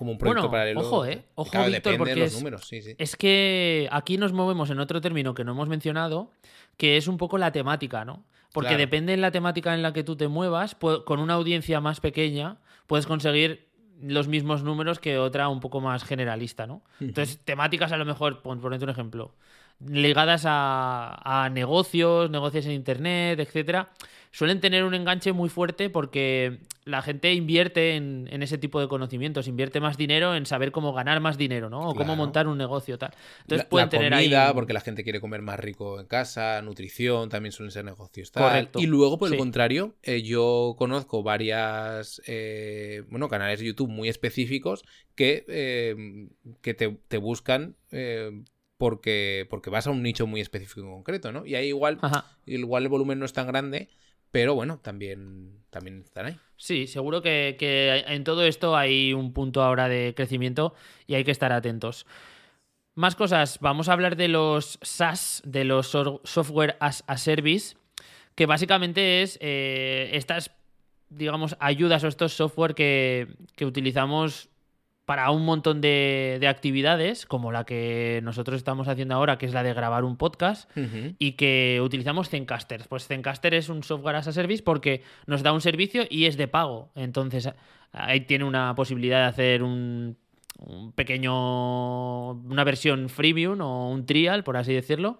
[0.00, 0.80] como un proyecto Bueno, paralelo.
[0.80, 1.24] ojo, ¿eh?
[1.34, 2.94] Ojo, Claro, Víctor, porque de los es- números, sí, sí.
[2.96, 6.30] Es que aquí nos movemos en otro término que no hemos mencionado,
[6.78, 8.24] que es un poco la temática, ¿no?
[8.54, 8.80] Porque Claro.
[8.80, 12.56] depende de la temática en la que tú te muevas, con una audiencia más pequeña
[12.86, 13.68] puedes conseguir
[14.02, 16.80] los mismos números que otra un poco más generalista, ¿no?
[16.98, 19.34] Entonces, temáticas a lo mejor, pon, ponete un ejemplo,
[19.86, 23.90] ligadas a, a negocios, negocios en internet, etcétera,
[24.30, 28.88] suelen tener un enganche muy fuerte porque la gente invierte en, en ese tipo de
[28.88, 31.90] conocimientos, invierte más dinero en saber cómo ganar más dinero, ¿no?
[31.90, 33.12] O cómo montar un negocio, tal.
[33.42, 34.54] Entonces la, pueden la tener comida, ahí.
[34.54, 38.32] porque la gente quiere comer más rico en casa, nutrición, también suelen ser negocios.
[38.32, 38.44] tal.
[38.44, 38.80] Correcto.
[38.80, 39.38] Y luego, por el Sí.
[39.38, 46.28] contrario, eh, yo conozco varias, eh, bueno, canales de YouTube muy específicos que, eh,
[46.62, 48.42] que te, te buscan eh,
[48.78, 51.44] porque, porque vas a un nicho muy específico en concreto, ¿no?
[51.44, 52.24] Y ahí igual, Ajá.
[52.46, 53.90] igual el volumen no es tan grande,
[54.30, 56.36] pero bueno, también, también están ahí.
[56.56, 60.74] Sí, seguro que, que en todo esto hay un punto ahora de crecimiento
[61.06, 62.06] y hay que estar atentos.
[62.94, 67.76] Más cosas, vamos a hablar de los SaaS, de los Software as a Service,
[68.34, 70.50] que básicamente es eh, estas,
[71.08, 74.49] digamos, ayudas o estos software que, que utilizamos
[75.10, 79.52] para un montón de, de actividades, como la que nosotros estamos haciendo ahora, que es
[79.52, 80.70] la de grabar un podcast,
[81.18, 82.86] y que utilizamos Zencaster.
[82.88, 86.36] Pues Zencaster es un software as a service porque nos da un servicio y es
[86.36, 86.92] de pago.
[86.94, 87.50] Entonces
[87.90, 90.16] ahí tiene una posibilidad de hacer un,
[90.58, 95.18] un pequeño, una versión freemium o un trial, por así decirlo,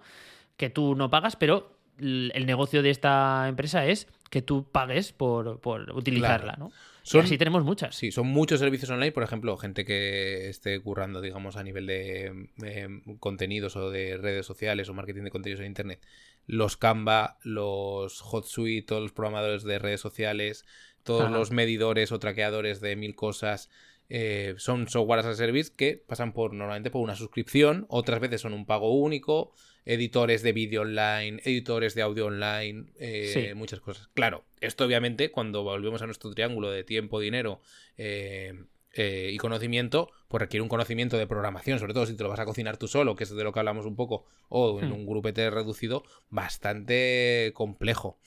[0.57, 5.59] que tú no pagas, pero el negocio de esta empresa es que tú pagues por,
[5.59, 6.71] por utilizarla, ¿no?
[7.03, 7.95] Son- y así tenemos muchas.
[7.97, 12.49] Sí, son muchos servicios online, por ejemplo, gente que esté currando, digamos, a nivel de
[12.65, 16.01] eh, contenidos o de redes sociales o marketing de contenidos en Internet.
[16.47, 20.65] Los Canva, los HotSuite, todos los programadores de redes sociales,
[21.03, 21.31] todos Ajá.
[21.31, 23.71] los medidores o traqueadores de mil cosas.
[24.13, 28.41] eh, son software as a service que pasan por normalmente por una suscripción, otras veces
[28.41, 29.53] son un pago único,
[29.85, 33.55] editores de vídeo online, editores de audio online, eh, Sí.
[33.55, 34.09] muchas cosas.
[34.15, 37.61] Claro, esto obviamente cuando volvemos a nuestro triángulo de tiempo, dinero
[37.97, 38.55] eh,
[38.95, 42.41] eh, y conocimiento, pues requiere un conocimiento de programación, sobre todo si te lo vas
[42.41, 44.93] a cocinar tú solo, que es de lo que hablamos un poco, o en Hmm.
[44.93, 48.19] un grupete reducido, bastante complejo.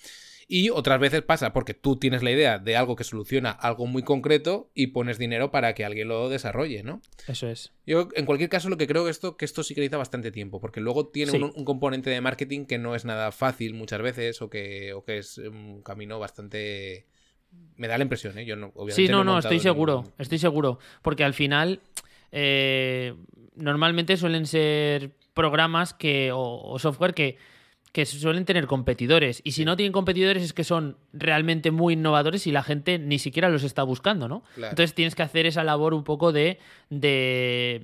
[0.48, 4.04] Y otras veces pasa porque tú tienes la idea de algo que soluciona algo muy
[4.04, 7.02] concreto y pones dinero para que alguien lo desarrolle, ¿no?
[7.28, 7.72] Eso es.
[7.86, 10.32] Yo, en cualquier caso, lo que creo que esto, que esto sí que necesita bastante
[10.32, 11.38] tiempo, porque luego tiene Sí.
[11.38, 15.04] un, un componente de marketing que no es nada fácil muchas veces, o que, o
[15.06, 17.08] que es un camino bastante.
[17.78, 18.46] Me da la impresión, ¿eh?
[18.46, 20.80] Yo no, obviamente Sí, no, no, montado estoy seguro, ningún- estoy seguro.
[21.02, 21.82] Porque al final,
[22.32, 23.14] eh,
[23.56, 27.38] normalmente suelen ser programas que, o, o software que,
[27.94, 29.40] que suelen tener competidores.
[29.46, 33.20] Y si no tienen competidores es que son realmente muy innovadores y la gente ni
[33.20, 34.44] siquiera los está buscando, ¿no?
[34.56, 34.72] Claro.
[34.72, 36.58] Entonces tienes que hacer esa labor un poco de,
[36.90, 37.82] de,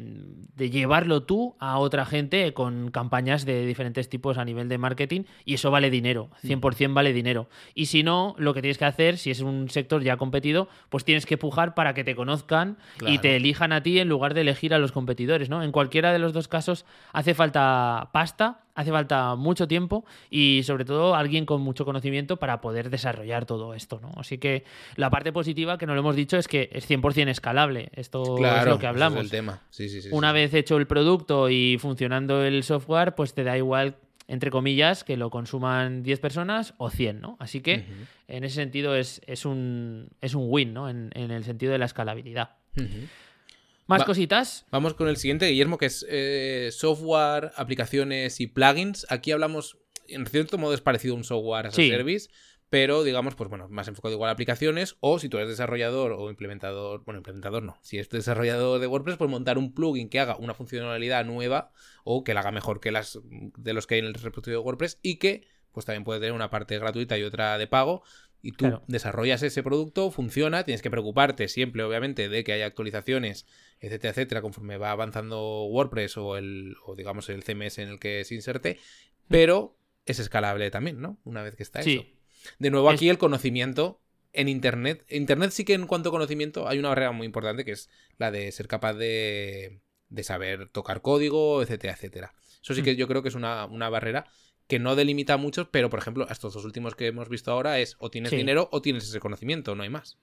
[0.56, 5.22] de llevarlo tú a otra gente con campañas de diferentes tipos a nivel de marketing
[5.45, 6.48] y eso vale dinero, Mm.
[6.48, 7.48] 100% vale dinero.
[7.76, 11.06] Y si no, lo que tienes que hacer, si es un sector ya competido, pues
[11.06, 14.41] tienes que pujar para que te conozcan y te elijan a ti en lugar de
[14.41, 15.62] elegir a los competidores, ¿no?
[15.63, 20.86] En cualquiera de los dos casos hace falta pasta, hace falta mucho tiempo y sobre
[20.86, 24.13] todo alguien con mucho conocimiento para poder desarrollar todo esto, ¿no?
[24.15, 24.63] Así que
[24.96, 27.89] la parte positiva que no lo hemos dicho es que es 100% escalable.
[27.94, 29.20] Esto es lo que hablamos.
[29.20, 29.62] el tema.
[30.12, 33.98] Una vez hecho el producto y funcionando el software, pues te da igual
[34.30, 37.36] entre comillas, que lo consuman 10 personas o 100, ¿no?
[37.39, 37.86] Así que
[38.28, 40.88] en ese sentido es, es, un, es un win, ¿no?
[40.88, 42.52] En, el sentido de la escalabilidad.
[43.89, 44.67] ¿Más cositas?
[44.69, 49.08] Vamos con el siguiente, Guillermo, que es eh, software, aplicaciones y plugins.
[49.10, 52.30] Aquí hablamos, en cierto modo es parecido a un software as a service,
[52.69, 56.30] pero digamos, pues bueno, más enfocado igual a aplicaciones, o si tú eres desarrollador o
[56.30, 60.38] implementador, bueno, implementador no, si eres desarrollador de WordPress, pues montar un plugin que haga
[60.38, 61.71] una funcionalidad nueva
[62.04, 64.65] o que la haga mejor que las de los que hay en el repositorio de
[64.65, 68.04] WordPress y que pues también puede tener una parte gratuita y otra de pago,
[68.41, 73.45] y tú desarrollas ese producto, funciona, tienes que preocuparte siempre, obviamente, de que haya actualizaciones,
[73.80, 78.23] etcétera, etcétera, conforme va avanzando WordPress o el, o digamos el CMS en el que
[78.23, 78.80] se inserte,
[79.28, 81.19] pero es escalable también, ¿no?
[81.23, 82.04] Una vez que está eso.
[82.58, 85.06] De nuevo, aquí el conocimiento en Internet.
[85.10, 88.32] Internet sí que en cuanto a conocimiento hay una barrera muy importante que es la
[88.32, 92.34] de ser capaz de, de saber tocar código, etcétera, etcétera.
[92.62, 94.26] Eso sí que yo creo que es una, una barrera
[94.67, 97.80] que no delimita a muchos, pero por ejemplo, estos dos últimos que hemos visto ahora
[97.80, 100.19] es o tienes dinero o tienes ese conocimiento, no hay más.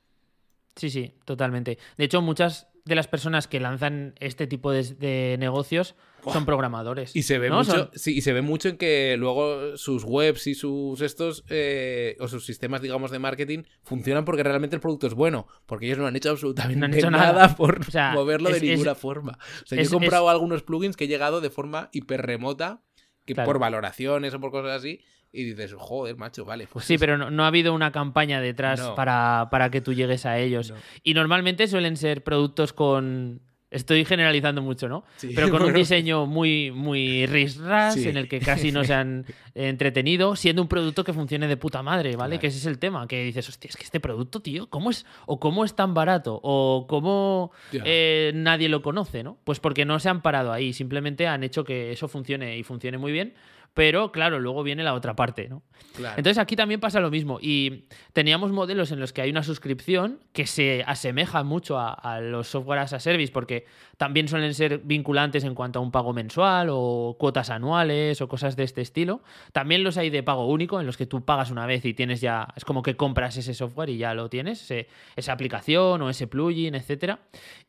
[0.77, 1.79] Sí, sí, totalmente.
[1.97, 5.97] De hecho, muchas de las personas que lanzan este tipo de, negocios
[6.33, 7.15] son programadores.
[7.15, 11.01] Y se ve mucho, y se ve mucho en que luego sus webs y sus
[11.01, 15.47] estos eh, o sus sistemas, digamos, de marketing funcionan porque realmente el producto es bueno,
[15.67, 17.81] porque ellos no han hecho absolutamente nada, por
[18.15, 19.39] moverlo de ninguna forma.
[19.62, 22.83] O sea, yo he comprado algunos plugins que he llegado de forma hiper remota
[23.25, 25.01] que por valoraciones o por cosas así,
[25.37, 26.66] y dices, joder, macho, vale.
[26.72, 30.38] Pues sí, pero no, ha habido una campaña detrás para, para, que tú llegues a
[30.38, 30.72] ellos.
[31.03, 35.05] Y normalmente suelen ser productos con Estoy generalizando mucho, ¿no?
[35.35, 40.37] Pero con un diseño muy, muy risras, en el que casi no se han entretenido,
[40.37, 42.38] siendo un producto que funcione de puta madre, ¿vale?
[42.38, 45.05] Que ese es el tema, que dices, hostia, es que este producto, tío, ¿cómo es?
[45.27, 49.37] O cómo es tan barato, o cómo eh, nadie lo conoce, ¿no?
[49.42, 52.99] Pues porque no se han parado ahí, simplemente han hecho que eso funcione y funcione
[52.99, 53.35] muy bien,
[53.77, 55.62] pero claro, luego viene la otra parte, ¿no?
[55.99, 57.39] Entonces aquí también pasa lo mismo.
[57.43, 57.85] Y
[58.15, 62.79] teníamos modelos en los que hay una suscripción que se asemeja mucho a, los software
[62.79, 63.67] as a service, porque
[63.99, 68.57] también suelen ser vinculantes en cuanto a un pago mensual o cuotas anuales o cosas
[68.57, 69.23] de este estilo.
[69.53, 72.23] También los hay de pago único, en los que tú pagas una vez y tienes
[72.23, 74.73] ya, es como que compras ese software y ya lo tienes,
[75.17, 77.19] esa aplicación o ese plugin, etc.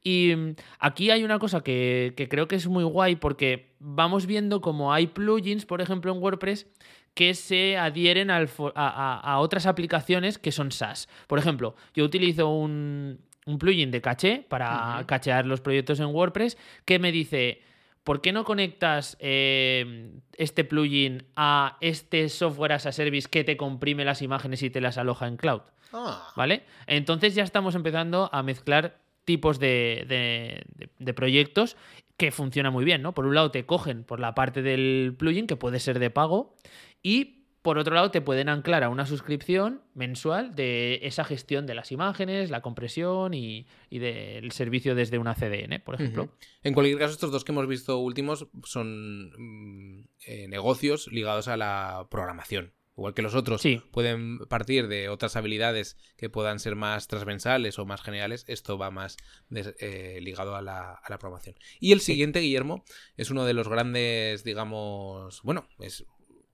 [0.01, 4.25] Y mm, aquí hay una cosa que, que creo que es muy guay porque vamos
[4.25, 6.67] viendo como hay plugins, por ejemplo, en WordPress,
[7.13, 11.09] que se adhieren a, otras aplicaciones que son SaaS.
[11.27, 13.19] Por ejemplo, yo utilizo un,
[13.59, 17.61] plugin de caché para cachear los proyectos en WordPress que me dice,
[18.03, 23.57] ¿por qué no conectas eh, este plugin a este software as a service que te
[23.57, 25.61] comprime las imágenes y te las aloja en cloud?
[25.93, 26.31] Ah.
[26.35, 26.63] ¿Vale?
[26.85, 30.63] Entonces ya estamos empezando a mezclar tipos de,
[30.99, 31.75] de, proyectos
[32.17, 33.13] que funciona muy bien, ¿no?
[33.13, 36.55] Por un lado te cogen por la parte del plugin, que puede ser de pago,
[37.03, 41.75] y por otro lado te pueden anclar a una suscripción mensual de esa gestión de
[41.75, 46.29] las imágenes, la compresión y, del servicio desde una CDN, por ejemplo.
[46.63, 51.57] En cualquier caso, estos dos que hemos visto últimos son mm, eh, negocios ligados a
[51.57, 52.71] la programación.
[52.97, 57.85] Igual que los otros pueden partir de otras habilidades que puedan ser más transversales o
[57.85, 59.17] más generales, esto va más
[59.51, 61.55] eh, ligado a la, a la, programación.
[61.79, 62.83] Y el siguiente, Guillermo,
[63.15, 66.07] es uno de los grandes, digamos, bueno, es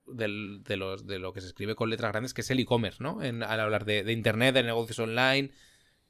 [0.06, 3.22] de, los, de lo que se escribe con letras grandes, que es el e-commerce, ¿no?
[3.22, 5.50] En, al hablar de, Internet, de negocios online,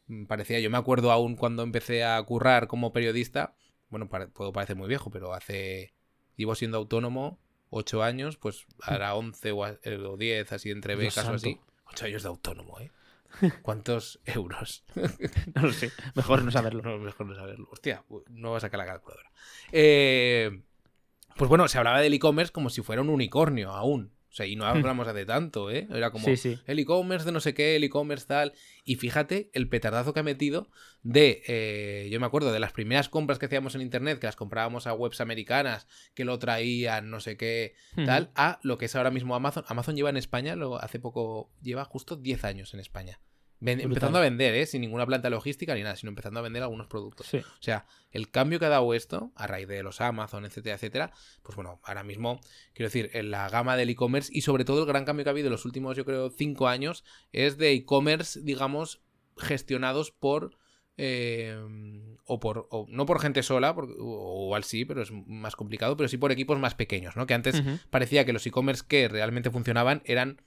[0.08, 3.56] mm, parecía, yo me acuerdo aún cuando empecé a currar como periodista,
[3.88, 5.94] bueno, puedo parecer muy viejo, pero hace,
[6.36, 7.43] llevo siendo autónomo
[7.76, 9.48] 8 años, pues hará 11
[9.82, 11.58] eh, o, 10, así entre becas o así.
[11.87, 12.92] 8 años de autónomo, ¿eh?
[13.62, 14.84] ¿Cuántos euros?
[15.54, 15.90] no lo sé.
[16.14, 16.82] Mejor no saberlo.
[16.84, 17.68] No, mejor no saberlo.
[17.72, 19.28] Hostia, no va a sacar la calculadora.
[19.72, 20.62] Eh,
[21.37, 24.12] pues bueno, se hablaba del e-commerce como si fuera un unicornio aún.
[24.34, 25.86] O sea, y no hablamos de tanto, ¿eh?
[25.92, 28.52] Era como el e-commerce de no sé qué, el e-commerce tal.
[28.82, 30.66] Y fíjate el petardazo que ha metido
[31.04, 31.44] de.
[31.46, 34.88] Eh, yo me acuerdo de las primeras compras que hacíamos en internet, que las comprábamos
[34.88, 39.12] a webs americanas, que lo traían, no sé qué, tal, a lo que es ahora
[39.12, 39.62] mismo Amazon.
[39.68, 43.20] Amazon lleva en España, lo, hace poco, lleva justo 10 años en España
[43.64, 44.66] empezando a vender, ¿eh?
[44.66, 47.33] sin ninguna planta logística ni nada, sino empezando a vender algunos productos.
[47.35, 51.12] O sea, el cambio que ha dado esto, a raíz de los Amazon, etcétera, etcétera,
[51.42, 52.40] pues bueno, ahora mismo,
[52.74, 55.33] quiero decir, en la gama del e-commerce y sobre todo el gran cambio que ha
[55.33, 59.03] habido en los últimos, yo creo, cinco años, es de e-commerce, digamos,
[59.37, 60.57] gestionados por
[60.96, 61.57] eh,
[62.24, 66.16] o por no por gente sola, o, igual sí, pero es más complicado, pero sí
[66.16, 67.27] por equipos más pequeños, ¿no?
[67.27, 70.40] Que antes parecía que los e-commerce que realmente funcionaban eran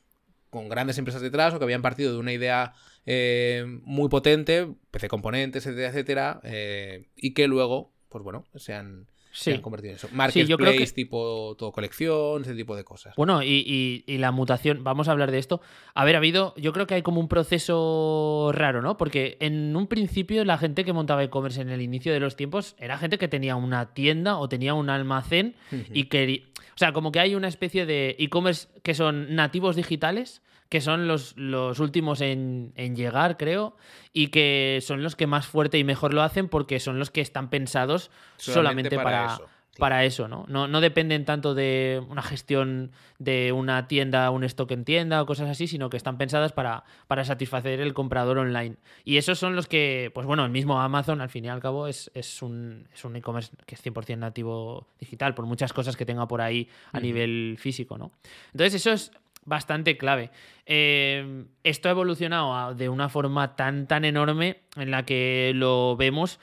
[0.58, 2.74] con grandes empresas detrás o que habían partido de una idea
[3.06, 9.08] eh, muy potente, PC componentes, etcétera, etcétera, eh, y que luego, pues bueno, se han,
[9.32, 10.10] se han convertido en eso.
[10.12, 13.13] Marketplace, tipo todo colección, ese tipo de cosas.
[13.15, 15.62] Bueno, y, la mutación, vamos a hablar de esto.
[15.93, 18.98] A ver, ha habido, yo creo que hay como un proceso raro, ¿no?
[18.98, 22.76] Porque en un principio la gente que montaba e-commerce en el inicio de los tiempos
[22.80, 25.56] era gente que tenía una tienda o tenía un almacén
[25.93, 26.46] y que...
[26.78, 31.08] O sea, como que hay una especie de e-commerce que son nativos digitales que son
[31.08, 33.78] los, los últimos en, llegar, creo,
[34.13, 37.22] y que son los que más fuerte y mejor lo hacen porque son los que
[37.22, 39.40] están pensados solamente, para.
[39.78, 40.46] Para eso, ¿no?
[40.48, 40.68] ¿no?
[40.68, 45.50] No dependen tanto de una gestión de una tienda, un stock en tienda o cosas
[45.50, 48.78] así, sino que están pensadas para, para satisfacer el comprador online.
[49.04, 51.88] Y esos son los que, pues bueno, el mismo Amazon, al fin y al cabo,
[51.88, 56.06] es, es un es un e-commerce que es 100% nativo digital, por muchas cosas que
[56.06, 58.12] tenga por ahí a nivel físico, ¿no?
[58.52, 59.12] Entonces, eso es
[59.46, 60.30] bastante clave.
[60.66, 66.40] Eh, esto ha evolucionado de una forma tan, tan enorme en la que lo vemos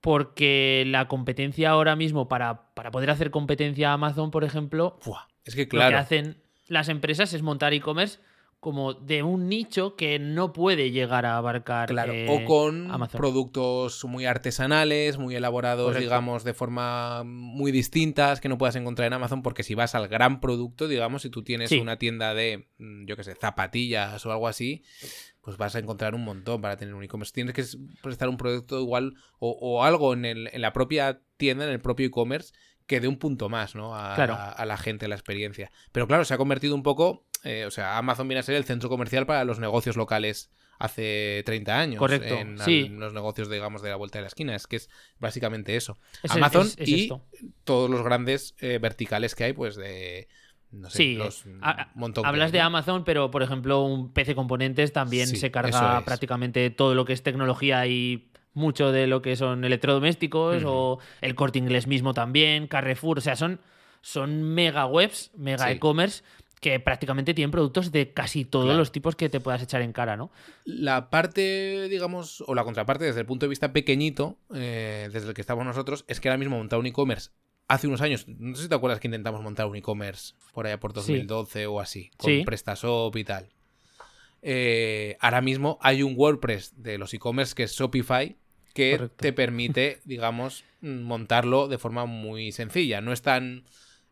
[0.00, 4.98] porque la competencia ahora mismo, para, para poder hacer competencia a Amazon, por ejemplo,
[5.44, 5.90] es que claro.
[5.90, 6.36] lo que hacen
[6.68, 8.20] las empresas es montar e-commerce
[8.60, 11.88] como de un nicho que no puede llegar a abarcar.
[11.88, 18.48] Claro, o eh, con productos muy artesanales, muy elaborados, digamos, de forma muy distintas que
[18.48, 21.70] no puedas encontrar en Amazon, porque si vas al gran producto, digamos, si tú tienes
[21.70, 24.82] una tienda de, mm, yo qué sé, zapatillas o algo así,
[25.40, 27.32] pues vas a encontrar un montón para tener un e-commerce.
[27.32, 27.64] Tienes que
[28.02, 32.06] prestar un producto igual o, algo en, el, en la propia tienda, en el propio
[32.06, 32.52] e-commerce,
[32.88, 33.94] que dé un punto más, ¿no?
[33.94, 35.70] A, a, la gente, la experiencia.
[35.92, 38.64] Pero claro, se ha convertido un poco eh, o sea, Amazon viene a ser el
[38.64, 41.98] centro comercial para los negocios locales hace 30 años.
[41.98, 42.34] Correcto.
[42.34, 44.54] En, los negocios, digamos, de la vuelta de la esquina.
[44.54, 45.98] Es que es básicamente eso.
[46.28, 47.10] Amazon y
[47.64, 50.28] todos los grandes eh, verticales que hay, pues de.
[50.70, 51.46] No sé, los
[51.94, 56.94] montón Hablas de Amazon, pero por ejemplo, un PC Componentes también se carga prácticamente todo
[56.94, 61.86] lo que es tecnología y mucho de lo que son electrodomésticos, o el corte inglés
[61.86, 63.16] mismo también, Carrefour.
[63.16, 63.60] O sea, son,
[64.02, 66.22] son mega webs, mega e-commerce
[66.60, 70.16] que prácticamente tienen productos de casi todos los tipos que te puedas echar en cara,
[70.16, 70.30] ¿no?
[70.64, 75.34] La parte, digamos, o la contraparte desde el punto de vista pequeñito, eh, desde el
[75.34, 77.30] que estamos nosotros, es que ahora mismo montar un e-commerce
[77.68, 80.80] hace unos años, no sé si te acuerdas que intentamos montar un e-commerce por allá
[80.80, 83.48] por 2012 o así, con PrestaShop y tal.
[84.40, 88.36] Eh, ahora mismo hay un WordPress de los e-commerce que es Shopify,
[88.72, 93.00] que te permite, digamos, montarlo de forma muy sencilla.
[93.00, 93.64] No es tan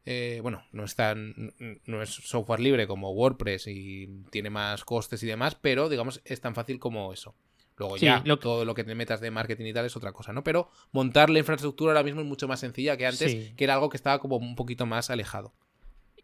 [0.08, 1.52] eh, bueno, no es tan,
[1.84, 6.40] no es software libre como WordPress y tiene más costes y demás, pero digamos es
[6.40, 7.34] tan fácil como eso.
[7.76, 10.44] Luego ya todo lo que te metas de marketing y tal es otra cosa, ¿no?
[10.44, 13.90] Pero montar la infraestructura ahora mismo es mucho más sencilla que antes, que era algo
[13.90, 15.52] que estaba como un poquito más alejado.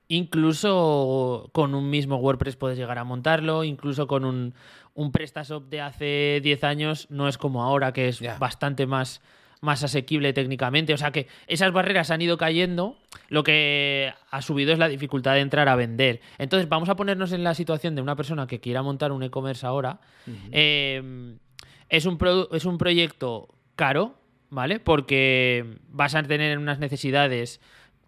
[0.07, 4.55] Incluso con un mismo WordPress puedes llegar a montarlo, incluso con un,
[4.95, 9.21] un PrestaShop de hace 10 años no es como ahora, que es bastante más
[9.63, 10.93] más asequible técnicamente.
[10.93, 12.99] O sea que esas barreras han ido cayendo,
[13.29, 16.21] lo que ha subido es la dificultad de entrar a vender.
[16.37, 19.65] Entonces vamos a ponernos en la situación de una persona que quiera montar un e-commerce
[19.65, 20.01] ahora.
[20.51, 21.39] Em,
[21.89, 22.19] es, un
[22.53, 24.17] es un proyecto caro,
[24.51, 24.81] ¿vale?
[24.81, 27.61] Porque vas a tener unas necesidades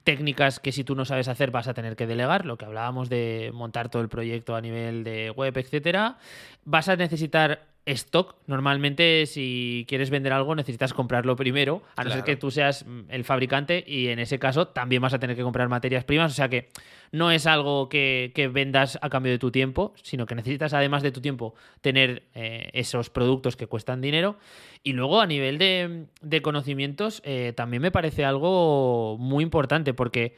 [0.02, 3.08] técnicas que si tú no sabes hacer vas a tener que delegar, lo que hablábamos
[3.08, 6.18] de montar todo el proyecto a nivel de web, etcétera.
[6.64, 8.36] Vas a necesitar stock.
[8.46, 13.10] Normalmente, si quieres vender algo, necesitas comprarlo primero, a no ser que tú seas mm,
[13.10, 16.32] el fabricante y en ese caso también vas a tener que comprar materias primas.
[16.32, 16.68] O sea que
[17.12, 21.12] no es algo que, vendas a cambio de tu tiempo, sino que necesitas, además de
[21.12, 24.36] tu tiempo, tener eh, esos productos que cuestan dinero.
[24.82, 30.34] Y luego, a nivel de, conocimientos, eh, también me parece algo muy importante porque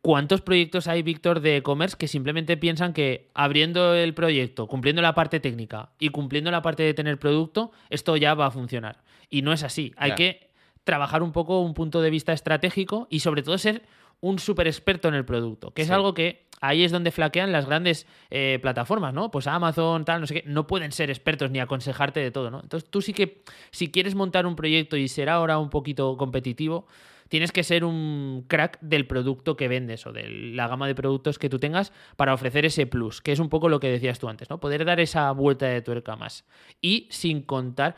[0.00, 5.14] ¿Cuántos proyectos hay, Víctor, de e-commerce que simplemente piensan que abriendo el proyecto, cumpliendo la
[5.14, 9.02] parte técnica y cumpliendo la parte de tener producto, esto ya va a funcionar?
[9.28, 9.92] Y no es así.
[9.96, 10.50] Hay que
[10.84, 13.82] trabajar un poco un punto de vista estratégico y sobre todo ser
[14.20, 17.66] un súper experto en el producto, que es algo que ahí es donde flaquean las
[17.66, 19.30] grandes eh, plataformas, ¿no?
[19.30, 22.60] Pues Amazon, tal, no sé qué, no pueden ser expertos ni aconsejarte de todo, ¿no?
[22.60, 26.86] Entonces tú sí que, si quieres montar un proyecto y ser ahora un poquito competitivo,
[27.28, 31.38] tienes que ser un crack del producto que vendes o de la gama de productos
[31.38, 34.28] que tú tengas para ofrecer ese plus, que es un poco lo que decías tú
[34.28, 34.58] antes, ¿no?
[34.60, 36.44] Poder dar esa vuelta de tuerca más.
[36.80, 37.96] Y sin contar.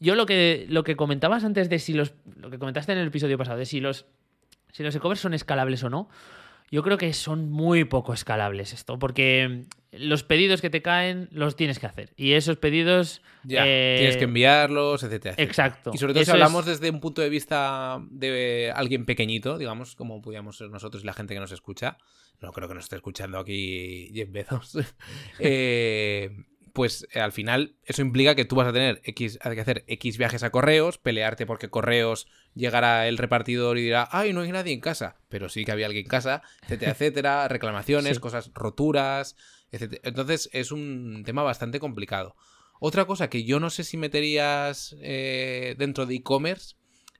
[0.00, 2.14] Yo lo que, lo que comentabas antes de si los.
[2.36, 4.06] Lo que comentaste en el episodio pasado, de si los.
[4.72, 6.08] Si los e-commerce son escalables o no.
[6.70, 11.56] Yo creo que son muy poco escalables esto, porque los pedidos que te caen los
[11.56, 12.12] tienes que hacer.
[12.16, 13.22] Y esos pedidos.
[13.44, 15.48] Ya, eh, tienes que enviarlos, etcétera, etcétera.
[15.48, 15.90] Exacto.
[15.94, 19.96] Y sobre todo si es- hablamos desde un punto de vista de alguien pequeñito, digamos,
[19.96, 21.96] como podríamos ser nosotros y la gente que nos escucha.
[22.40, 24.76] No creo que nos esté escuchando aquí Jeff Bezos.
[25.40, 26.30] Eh,
[26.78, 29.82] pues eh, al final eso implica que tú vas a tener X, hay que hacer
[29.88, 34.52] X viajes a correos, pelearte porque correos llegará el repartidor y dirá, ay, no hay
[34.52, 38.20] nadie en casa, pero sí que había alguien en casa, etcétera, etcétera, reclamaciones, Sí.
[38.20, 39.34] cosas, roturas,
[39.72, 40.02] etcétera.
[40.04, 42.36] Entonces es un tema bastante complicado.
[42.78, 46.76] Otra cosa que yo no sé si meterías eh, dentro de e-commerce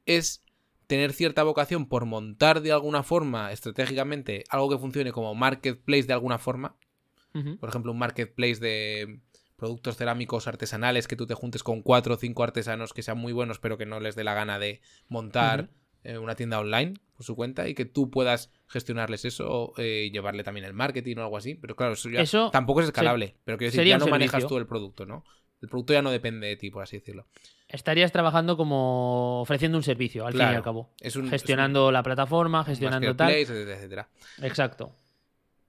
[0.06, 0.44] es
[0.86, 6.12] tener cierta vocación por montar de alguna forma estratégicamente algo que funcione como marketplace de
[6.12, 6.76] alguna forma.
[7.60, 9.20] Por ejemplo, un marketplace de
[9.58, 13.32] productos cerámicos artesanales que tú te juntes con cuatro o cinco artesanos que sean muy
[13.34, 15.68] buenos pero que no les dé la gana de montar
[16.04, 20.10] eh, una tienda online por su cuenta y que tú puedas gestionarles eso eh, y
[20.12, 21.56] llevarle también el marketing o algo así.
[21.56, 23.34] Pero claro, eso ya Eso tampoco es escalable.
[23.44, 25.24] pero quiero decir, ya no manejas tú el producto, ¿no?
[25.60, 27.26] El producto ya no depende de ti, por así decirlo.
[27.66, 30.92] Estarías trabajando como ofreciendo un servicio, al fin y al cabo.
[31.00, 33.32] Es un, es un Gestionando la plataforma, gestionando tal.
[33.32, 34.08] etcétera, etcétera.
[34.40, 34.94] Exacto.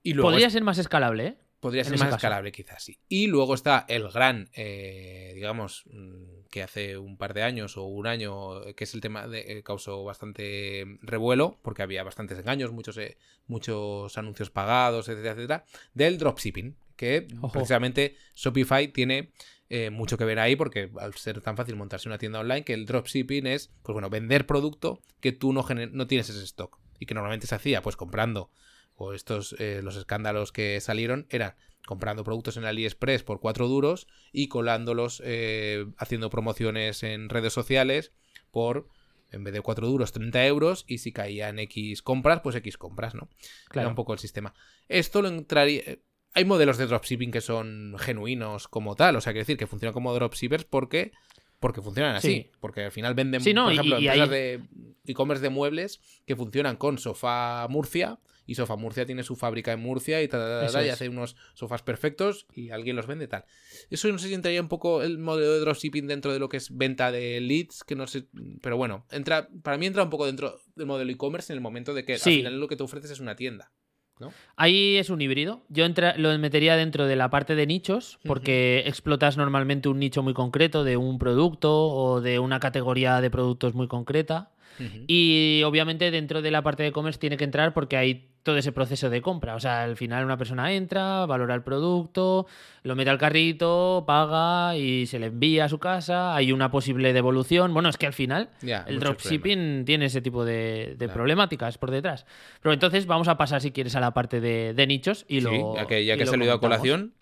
[0.04, 1.38] Y luego Podría es- ser más escalable, ¿eh?
[1.60, 2.16] Podría ser más caso.
[2.16, 3.00] escalable, quizás sí.
[3.08, 7.84] Y luego está el gran, eh, digamos, mm, que hace un par de años o
[7.84, 12.40] un año, eh, que es el tema de eh, causó bastante revuelo, porque había bastantes
[12.40, 17.52] engaños, muchos, eh, muchos anuncios pagados, etcétera, etcétera, del dropshipping, que Ojo.
[17.52, 19.32] precisamente Shopify tiene
[19.72, 22.74] eh, mucho que ver ahí, porque al ser tan fácil montarse una tienda online, que
[22.74, 26.80] el dropshipping es, pues bueno, vender producto que tú no, no tienes ese stock.
[26.98, 28.50] Y que normalmente se hacía, pues comprando,
[29.00, 34.08] o estos, eh, los escándalos que salieron, eran comprando productos en AliExpress por 4 duros
[34.32, 38.12] y colándolos, eh, haciendo promociones en redes sociales
[38.52, 38.90] por,
[39.32, 43.16] en vez de 4 duros, 30 euros, y si caían X compras, pues X compras,
[43.16, 43.30] ¿no?
[43.70, 43.86] Claro.
[43.86, 44.54] Era un poco el sistema.
[44.88, 45.82] Esto lo entraría.
[45.86, 46.02] eh,
[46.34, 49.94] Hay modelos de dropshipping que son genuinos como tal, o sea, quiere decir que funcionan
[49.94, 51.12] como dropshippers porque.
[51.60, 52.28] Porque funcionan así.
[52.28, 52.52] Sí.
[52.62, 54.62] Porque al final venden, Sí, no, por ejemplo, y empresas de
[55.06, 58.20] e-commerce de muebles que funcionan con Sofá Murcia.
[58.50, 60.88] Y Sofá Murcia tiene su fábrica en Murcia y, ta, ta, ta, Eso ta, y
[60.88, 60.94] es.
[60.94, 63.46] hace unos sofás perfectos y alguien los vende tal.
[63.92, 66.58] Eso no sé si entraría un poco el modelo de dropshipping dentro de lo que
[66.58, 68.26] es venta de leads, que no sé,
[68.62, 71.94] pero bueno, entra, para mí entra un poco dentro del modelo e-commerce en el momento
[71.94, 72.30] de que Sí.
[72.32, 73.72] al final lo que te ofreces es una tienda.
[74.20, 74.34] ¿no?
[74.58, 75.64] Ahí es un híbrido.
[75.70, 80.24] Yo entra- lo metería dentro de la parte de nichos, porque explotas normalmente un nicho
[80.24, 84.52] muy concreto de un producto o de una categoría de productos muy concreta.
[85.08, 88.72] Y obviamente dentro de la parte de e-commerce tiene que entrar porque hay todo ese
[88.72, 89.56] proceso de compra.
[89.56, 92.48] O sea, al final una persona entra, valora el producto,
[92.84, 96.36] lo mete al carrito, paga y se le envía a su casa.
[96.36, 97.74] Hay una posible devolución.
[97.74, 98.50] Bueno, es que al final
[98.88, 101.14] el dropshipping tiene ese tipo de, de Claro.
[101.14, 102.26] problemáticas por detrás.
[102.62, 105.46] Pero entonces vamos a pasar, si quieres, a la parte de, de nichos y Sí,
[105.46, 105.76] lo.
[105.76, 107.14] ya que, ya que lo se lo he ido a colación.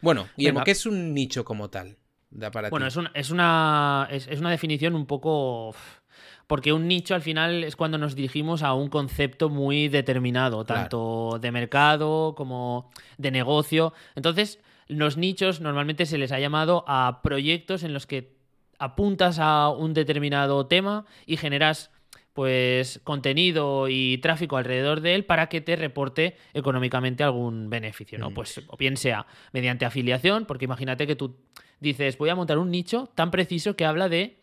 [0.00, 0.62] Bueno, Guillermo.
[0.64, 1.96] ¿qué es un nicho como tal?
[2.30, 2.90] Da para Bueno, ti?
[2.90, 5.74] es, un- es una, es, es una definición un poco...
[6.48, 10.80] Porque un nicho al final es cuando nos dirigimos a un concepto muy determinado, Claro.
[10.80, 13.92] tanto de mercado como de negocio.
[14.16, 18.32] Entonces, los nichos normalmente se les ha llamado a proyectos en los que
[18.78, 21.90] apuntas a un determinado tema y generas
[22.32, 28.26] pues contenido y tráfico alrededor de él para que te reporte económicamente algún beneficio, ¿no?
[28.26, 28.34] Ujú.
[28.36, 31.36] Pues o bien sea mediante afiliación, porque imagínate que tú
[31.80, 34.38] dices, voy a montar un nicho tan preciso que habla de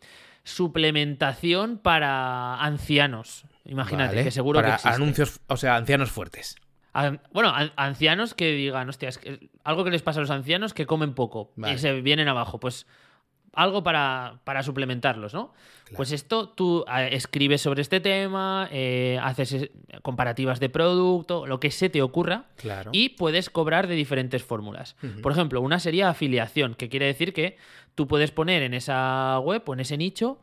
[0.46, 3.46] suplementación para ancianos.
[3.66, 4.96] Imagínate, Vale, que seguro para que existe.
[4.96, 6.56] anuncios, o sea, ancianos fuertes.
[6.94, 10.30] An- Bueno, an- ancianos que digan, hostia, es que algo que les pasa a los
[10.32, 11.74] ancianos que comen poco Vale.
[11.74, 12.60] y se vienen abajo.
[12.60, 12.86] Pues
[13.54, 15.54] algo para, para suplementarlos, ¿no?
[15.86, 15.96] Claro.
[15.98, 19.72] Pues esto tú escribes sobre este tema, eh, haces eh,
[20.02, 22.92] comparativas de producto, lo que se te ocurra, Claro.
[22.94, 24.96] y puedes cobrar de diferentes fórmulas.
[25.24, 27.58] Por ejemplo, una sería afiliación, que quiere decir que
[27.96, 30.38] tú puedes poner en esa web o en ese nicho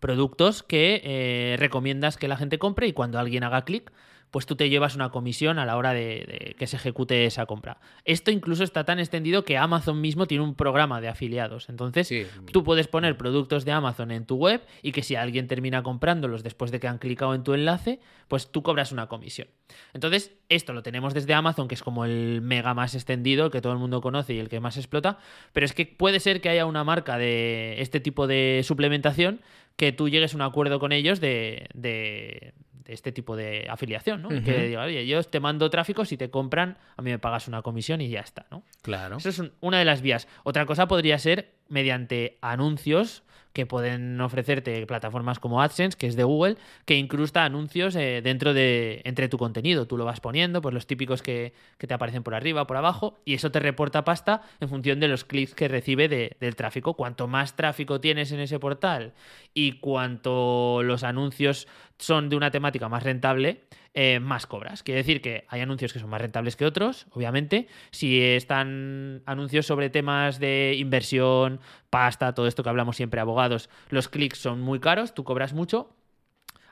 [0.00, 3.90] productos que eh, recomiendas que la gente compre y cuando alguien haga clic,
[4.36, 7.46] pues tú te llevas una comisión a la hora de, de que se ejecute esa
[7.46, 7.78] compra.
[8.04, 11.70] Esto incluso está tan extendido que Amazon mismo tiene un programa de afiliados.
[11.70, 12.26] Entonces, Sí.
[12.52, 16.42] tú puedes poner productos de Amazon en tu web y que si alguien termina comprándolos
[16.42, 19.48] después de que han clicado en tu enlace, pues tú cobras una comisión.
[19.94, 23.62] Entonces, esto lo tenemos desde Amazon, que es como el mega más extendido, el que
[23.62, 25.16] todo el mundo conoce y el que más explota,
[25.54, 29.40] pero es que puede ser que haya una marca de este tipo de suplementación
[29.76, 32.52] que tú llegues a un acuerdo con ellos de, de-
[32.86, 34.32] de este tipo de afiliación, ¿no?
[34.32, 34.66] Y Que Ujú.
[34.66, 38.00] diga, oye, yo te mando tráfico, si te compran, a mí me pagas una comisión
[38.00, 38.62] y ya está, ¿no?
[38.82, 39.16] Claro.
[39.16, 40.28] Eso es un- una de las vías.
[40.44, 43.22] Otra cosa podría ser mediante anuncios
[43.52, 48.52] que pueden ofrecerte plataformas como AdSense, que es de Google, que incrusta anuncios eh, dentro
[48.52, 49.86] de entre tu contenido.
[49.86, 53.32] Tú lo vas poniendo, pues los típicos que, te aparecen por arriba, por abajo, y
[53.32, 56.06] eso te reporta pasta en función de los clics que recibe
[56.38, 56.94] del tráfico.
[56.94, 59.14] Cuanto más tráfico tienes en ese portal
[59.54, 61.66] y cuanto los anuncios
[61.98, 63.62] son de una temática más rentable,
[63.94, 64.82] eh, más cobras.
[64.82, 67.68] Quiere decir que hay anuncios que son más rentables que otros, obviamente.
[67.90, 74.08] Si están anuncios sobre temas de inversión, pasta, todo esto que hablamos siempre, abogados, los
[74.08, 75.96] clics son muy caros, tú cobras mucho.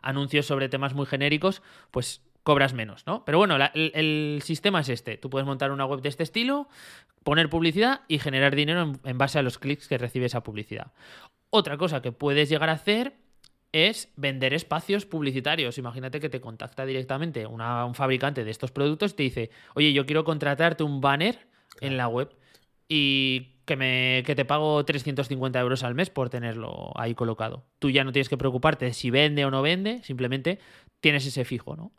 [0.03, 3.25] Anuncios sobre temas muy genéricos, pues cobras menos, ¿no?
[3.25, 5.17] Pero bueno, el, sistema es este.
[5.17, 6.69] Tú puedes montar una web de este estilo,
[7.23, 10.93] poner publicidad y generar dinero en base a los clics que recibe esa publicidad.
[11.49, 13.15] Otra cosa que puedes llegar a hacer
[13.75, 15.79] es vender espacios publicitarios.
[15.79, 20.07] Imagínate que te contacta directamente un fabricante de estos productos y te dice, oye, yo
[20.07, 21.49] quiero contratarte un banner
[21.81, 22.31] en la web
[22.89, 27.65] y que, me, que te pago 350 euros al mes por tenerlo ahí colocado.
[27.81, 30.61] Tú ya no tienes que preocuparte de si vende o no vende, simplemente
[31.01, 31.91] tienes ese fijo, ¿no?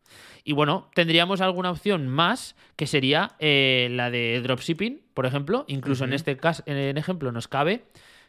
[0.45, 5.65] Y bueno, tendríamos alguna opción más que sería eh, la de dropshipping, por ejemplo.
[5.67, 7.83] Incluso en este caso, en ejemplo, nos cabe,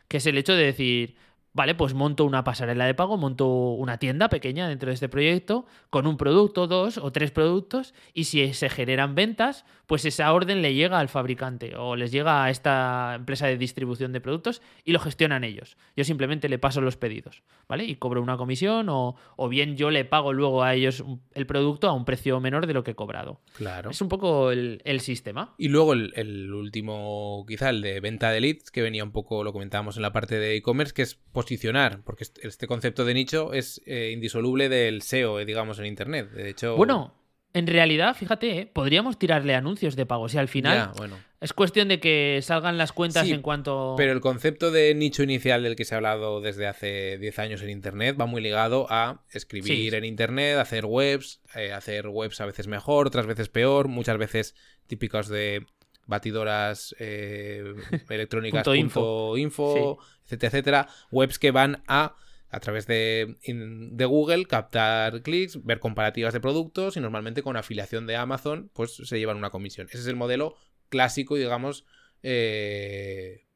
[0.08, 1.16] que es el hecho de decir,
[1.56, 5.64] Vale, pues monto una pasarela de pago, monto una tienda pequeña dentro de este proyecto
[5.88, 10.60] con un producto, dos o tres productos y si se generan ventas, pues esa orden
[10.60, 14.92] le llega al fabricante o les llega a esta empresa de distribución de productos y
[14.92, 15.78] lo gestionan ellos.
[15.96, 17.84] Yo simplemente le paso los pedidos, ¿vale?
[17.84, 19.16] Y cobro una comisión o,
[19.48, 22.84] bien yo le pago luego a ellos el producto a un precio menor de lo
[22.84, 23.40] que he cobrado.
[23.54, 23.90] Claro.
[23.90, 25.54] Es un poco el, sistema.
[25.56, 29.42] Y luego el, el, último, quizá el de venta de leads, que venía un poco,
[29.42, 31.14] lo comentábamos en la parte de e-commerce, que es
[31.46, 36.32] posicionar, porque este concepto de nicho es eh, indisoluble del SEO, eh, digamos, en Internet.
[36.32, 36.76] De hecho...
[36.76, 37.14] Bueno,
[37.54, 38.66] en realidad, fíjate, ¿eh?
[38.66, 40.28] podríamos tirarle anuncios de pago.
[40.28, 41.16] Si al final bueno.
[41.40, 43.94] es cuestión de que salgan las cuentas en cuanto.
[43.96, 47.62] Pero el concepto de nicho inicial del que se ha hablado desde hace 10 años
[47.62, 51.40] en Internet va muy ligado a escribir en Internet, hacer webs,
[51.72, 54.56] hacer webs a veces mejor, otras veces peor, muchas veces
[54.88, 55.64] típicos de
[56.06, 57.74] batidoras eh,
[58.08, 62.16] electrónicas info, info etcétera, etcétera, webs que van a
[62.48, 68.06] a través de, de, Google captar clics, ver comparativas de productos y normalmente con afiliación
[68.06, 69.88] de Amazon pues se llevan una comisión.
[69.90, 70.56] Ese es el modelo
[70.88, 71.84] clásico, digamos,
[72.22, 73.46] eh,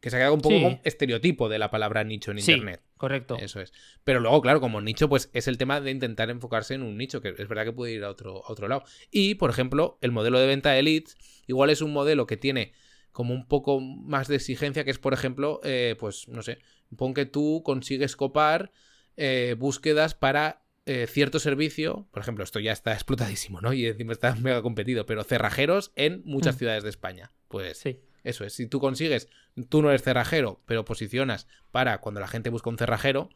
[0.00, 2.82] que se ha quedado un poco como estereotipo de la palabra nicho en Internet.
[2.96, 3.36] Correcto.
[3.40, 3.72] Eso es.
[4.04, 7.20] Pero luego, claro, como nicho, pues es el tema de intentar enfocarse en un nicho,
[7.20, 8.84] que es verdad que puede ir a otro, otro lado.
[9.10, 12.72] Y, por ejemplo, el modelo de venta de leads, igual es un modelo que tiene
[13.12, 16.58] como un poco más de exigencia, que es, por ejemplo, eh, pues, no sé,
[16.96, 18.72] pon que tú consigues copar
[19.16, 23.72] eh, búsquedas para eh, cierto servicio, por ejemplo, esto ya está explotadísimo, ¿no?
[23.72, 26.58] Y encima está mega competido, pero cerrajeros en muchas mm.
[26.58, 27.32] ciudades de España.
[27.48, 28.00] Pues sí.
[28.22, 29.28] Eso es, si tú consigues,
[29.70, 33.30] tú no eres cerrajero, pero posicionas para cuando la gente busca un cerrajero,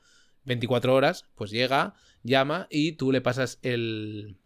[0.44, 4.36] 24 horas, pues llega, llama y tú le pasas el,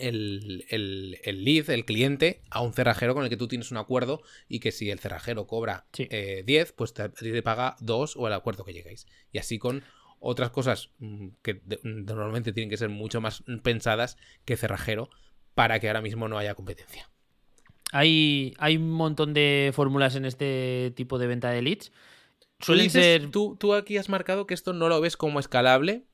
[0.00, 4.22] el, el, lead, el cliente, a un cerrajero con el que tú tienes un acuerdo
[4.48, 8.32] y que si el cerrajero cobra 10, eh, pues te, te, paga 2 o el
[8.32, 9.06] acuerdo que lleguéis.
[9.32, 9.82] Y así con
[10.20, 15.10] otras cosas mm, que normalmente tienen que ser mucho más pensadas que cerrajero
[15.54, 17.10] para que ahora mismo no haya competencia.
[17.92, 21.92] Hay, hay un montón de fórmulas en este tipo de venta de leads.
[22.60, 23.30] Suelen ser.
[23.30, 26.04] Tú, tú aquí has marcado que esto no lo ves como escalable.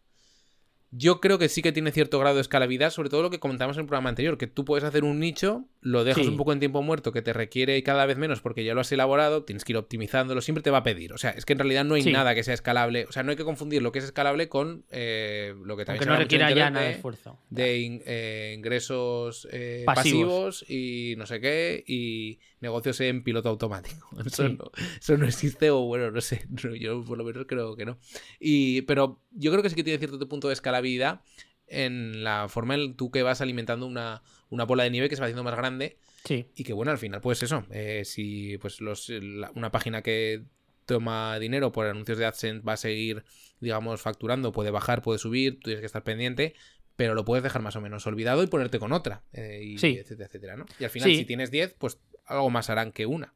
[0.97, 3.77] Yo creo que sí que tiene cierto grado de escalabilidad, sobre todo lo que comentamos
[3.77, 6.61] en el programa anterior, que tú puedes hacer un nicho, lo dejas un poco en
[6.61, 9.73] tiempo muerto, que te requiere cada vez menos porque ya lo has elaborado, tienes que
[9.73, 11.13] ir optimizándolo, siempre te va a pedir.
[11.13, 13.07] O sea, es que en realidad no hay nada que sea escalable.
[13.09, 16.03] O sea, no hay que confundir lo que es escalable con eh, lo que también
[16.03, 17.41] Aunque no requiera ya nada de esfuerzo.
[17.51, 20.65] De eh, ingresos eh, pasivos.
[20.69, 24.09] y no sé qué, y negocios en piloto automático.
[24.27, 26.47] Eso, no, eso no, existe, o bueno, no sé,
[26.81, 27.99] yo por lo menos creo que no.
[28.41, 31.23] Y, pero yo creo que sí que tiene cierto punto de escalabilidad
[31.67, 35.27] en la forma en tú que vas alimentando una, bola de nieve que se va
[35.27, 35.99] haciendo más grande.
[36.25, 36.47] Sí.
[36.57, 39.11] Y que bueno, al final, pues eso, eh, si pues los,
[39.55, 40.45] una página que
[40.87, 43.25] toma dinero por anuncios de AdSense va a seguir,
[43.61, 46.55] digamos, facturando, puede bajar, puede subir, tú tienes que estar pendiente,
[46.97, 50.27] pero lo puedes dejar más o menos olvidado y ponerte con otra, eh, y etcétera,
[50.27, 50.67] etcétera, ¿no?
[50.79, 53.33] Y al final, si tienes 10, pues algo más harán que una.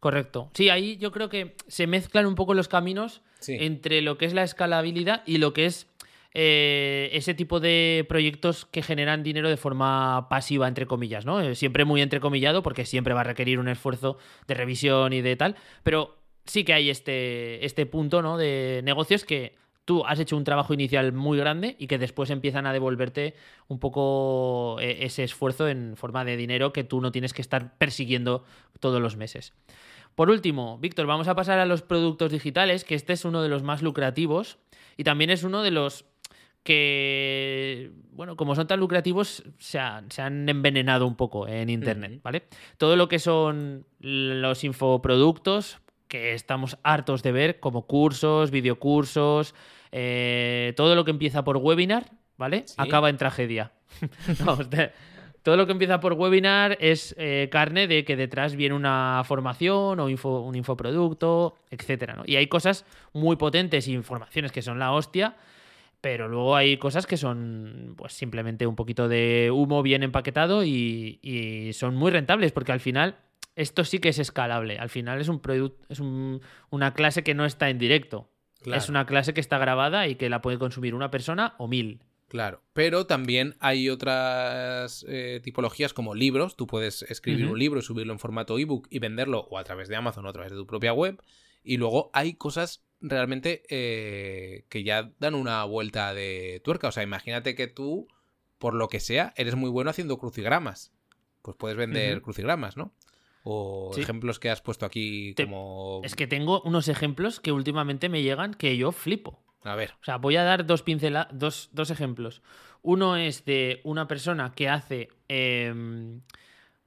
[0.00, 0.50] Correcto.
[0.54, 4.34] Sí, ahí yo creo que se mezclan un poco los caminos entre lo que es
[4.34, 5.86] la escalabilidad y lo que es
[6.34, 11.40] eh, ese tipo de proyectos que generan dinero de forma pasiva, entre comillas, ¿no?
[11.40, 15.36] Eh, siempre muy entrecomillado, porque siempre va a requerir un esfuerzo de revisión y de
[15.36, 18.36] tal, pero sí que hay este, este punto, ¿no?
[18.36, 19.54] De negocios que
[19.84, 23.34] tú has hecho un trabajo inicial muy grande y que después empiezan a devolverte
[23.68, 27.76] un poco eh, ese esfuerzo en forma de dinero que tú no tienes que estar
[27.76, 28.44] persiguiendo
[28.80, 29.52] todos los meses.
[30.14, 33.48] Por último, Víctor, vamos a pasar a los productos digitales, que este es uno de
[33.48, 34.58] los más lucrativos
[34.96, 36.04] y también es uno de los
[36.62, 42.44] que, bueno, como son tan lucrativos, se, han envenenado un poco en Internet, ¿vale?
[42.78, 45.78] Todo lo que son los infoproductos,
[46.08, 49.54] que estamos hartos de ver, como cursos, videocursos,
[49.96, 52.64] eh, todo lo que empieza por webinar, ¿vale?
[52.76, 53.70] Acaba en tragedia.
[55.44, 60.00] todo lo que empieza por webinar es eh, carne de que detrás viene una formación
[60.00, 65.36] o un infoproducto, etcétera, Y hay cosas muy potentes, informaciones que son la hostia,
[66.00, 71.70] pero luego hay cosas que son pues simplemente un poquito de humo bien empaquetado y,
[71.72, 73.14] son muy rentables porque al final
[73.54, 74.76] esto sí que es escalable.
[74.76, 75.40] Al final es un
[75.88, 78.28] es una clase que no está en directo.
[78.66, 82.00] Es una clase que está grabada y que la puede consumir una persona o mil.
[82.28, 86.56] Claro, pero también hay otras eh, tipologías como libros.
[86.56, 89.96] Tú puedes escribir un libro subirlo en formato ebook y venderlo o a través de
[89.96, 91.22] Amazon o a través de tu propia web.
[91.62, 96.88] Y luego hay cosas realmente eh, que ya dan una vuelta de tuerca.
[96.88, 98.08] O sea, imagínate que tú,
[98.58, 100.92] por lo que sea, eres muy bueno haciendo crucigramas.
[101.42, 102.94] Pues puedes vender crucigramas, ¿no?
[103.46, 106.00] O ejemplos que has puesto aquí como...
[106.02, 109.38] Es que tengo unos ejemplos que últimamente me llegan que yo flipo.
[109.62, 109.92] A ver.
[110.00, 112.42] O sea, voy a dar dos pinceladas, dos, dos, ejemplos.
[112.80, 116.22] Uno es de una persona que hace em,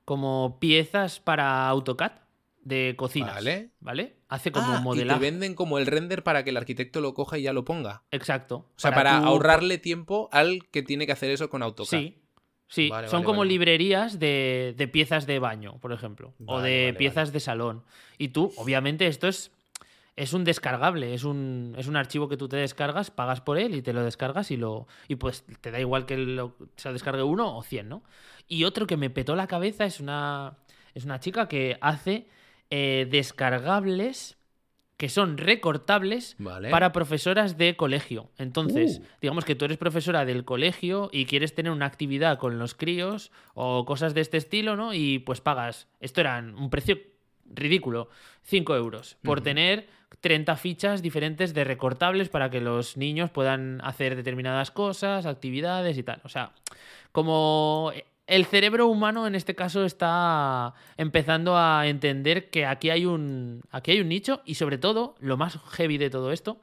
[0.03, 2.14] como piezas para AutoCAD
[2.62, 3.34] de cocina.
[3.34, 3.70] Vale.
[3.80, 4.18] ¿Vale?
[4.28, 7.38] Hace como ah, Y te venden como el render para que el arquitecto lo coja
[7.38, 8.03] y ya lo ponga.
[8.12, 8.66] Exacto.
[8.76, 11.99] O sea, para, ahorrarle tiempo al que tiene que hacer eso con AutoCAD.
[11.99, 12.18] Sí.
[12.68, 17.84] Sí, son como librerías de, piezas de baño, por ejemplo, o de piezas de salón.
[18.18, 19.51] Y tú, obviamente, esto es,
[20.18, 23.76] es un descargable, es un, es un archivo que tú te descargas, pagas por él
[23.76, 27.24] y te lo descargas y lo y pues te da igual que lo, se descargue
[27.24, 28.03] uno o cien, ¿no?
[28.47, 30.57] Y otro que me petó la cabeza es una,
[30.93, 32.28] es una chica que hace
[32.70, 34.37] eh, descargables
[34.98, 36.36] que son recortables
[36.72, 38.32] para profesoras de colegio.
[38.38, 39.04] Entonces, uh.
[39.22, 43.32] digamos que tú eres profesora del colegio y quieres tener una actividad con los críos
[43.54, 44.95] o cosas de este estilo, ¿no?
[44.95, 46.98] Y pues pagas, esto era un precio
[47.45, 48.10] ridículo,
[48.43, 49.88] 5 euros, por tener
[50.22, 56.04] 30 fichas diferentes de recortables para que los niños puedan hacer determinadas cosas, actividades y
[56.04, 56.22] tal.
[56.24, 56.54] O sea,
[57.12, 57.91] como
[58.28, 63.91] el cerebro humano en este caso está empezando a entender que aquí hay un, aquí
[63.91, 66.61] hay un nicho y sobre todo, lo más heavy de todo esto,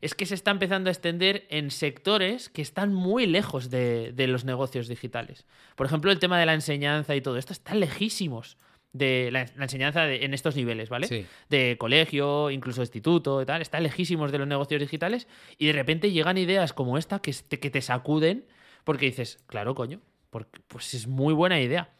[0.00, 4.44] es que se está empezando a extender en sectores que están muy lejos de, los
[4.44, 5.46] negocios digitales.
[5.76, 8.58] Por ejemplo, el tema de la enseñanza y todo esto está lejísimos
[8.92, 11.26] de la, enseñanza en estos niveles, ¿vale?
[11.48, 15.26] De colegio, incluso instituto y tal, está lejísimos de los negocios digitales
[15.58, 18.46] y de repente llegan ideas como esta que que te sacuden
[18.84, 20.00] porque dices, claro, coño,
[20.34, 21.90] porque pues es muy buena idea.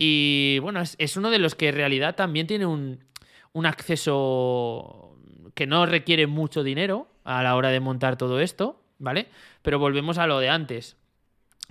[0.00, 3.04] Y bueno, es, uno de los que en realidad también tiene un,
[3.52, 5.16] un, acceso
[5.54, 9.28] que no requiere mucho dinero a la hora de montar todo esto, ¿vale?
[9.62, 10.96] Pero volvemos a lo de antes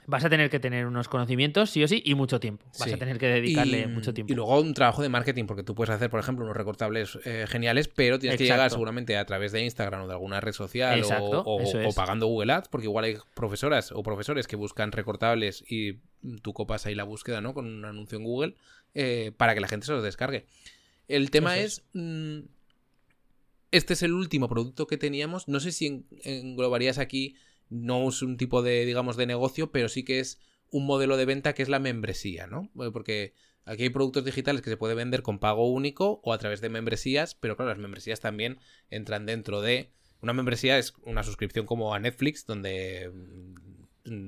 [0.05, 2.65] vas a tener que tener unos conocimientos, sí o sí, y mucho tiempo.
[2.79, 4.31] Vas a tener que dedicarle mucho tiempo.
[4.31, 7.45] Y luego un trabajo de marketing, porque tú puedes hacer, por ejemplo, unos recortables eh,
[7.47, 11.01] geniales, pero tienes que llegar seguramente a través de Instagram o de alguna red social
[11.09, 15.99] o, pagando Google Ads, porque igual hay profesoras o profesores que buscan recortables y
[16.41, 17.53] tú copas ahí la búsqueda, ¿no?
[17.53, 18.55] Con un anuncio en Google
[18.93, 20.45] eh, para que la gente se los descargue.
[21.07, 21.83] El tema es...
[21.93, 22.41] Mm,
[23.71, 25.47] este es el último producto que teníamos.
[25.47, 27.35] No sé si englobarías aquí
[27.69, 31.25] no es un tipo de, digamos, de negocio, pero sí que es un modelo de
[31.25, 32.69] venta que es la membresía, ¿no?
[32.91, 33.33] Porque
[33.65, 36.69] aquí hay productos digitales que se puede vender con pago único o a través de
[36.69, 38.59] membresías, pero claro, las membresías también
[38.91, 39.89] entran dentro de...
[40.21, 43.11] Una membresía es una suscripción como a Netflix, donde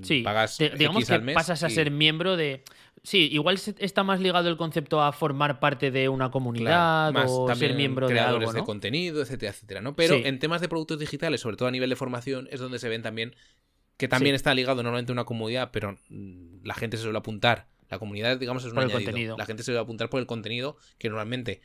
[0.04, 2.64] sí, pagas digamos que pasas a ser miembro de
[3.04, 7.76] sí igual está más ligado el concepto a formar parte de una comunidad o ser
[7.76, 11.58] miembro de algo de contenido etcétera etcétera no pero en temas de productos digitales sobre
[11.58, 13.36] todo a nivel de formación es donde se ven también
[13.98, 17.68] que también está ligado normalmente a una comunidad pero mm, la gente se suele apuntar.
[17.90, 18.98] La comunidad digamos es un añadido.
[18.98, 19.38] contenido.
[19.38, 21.62] la gente se suele apuntar por el contenido que normalmente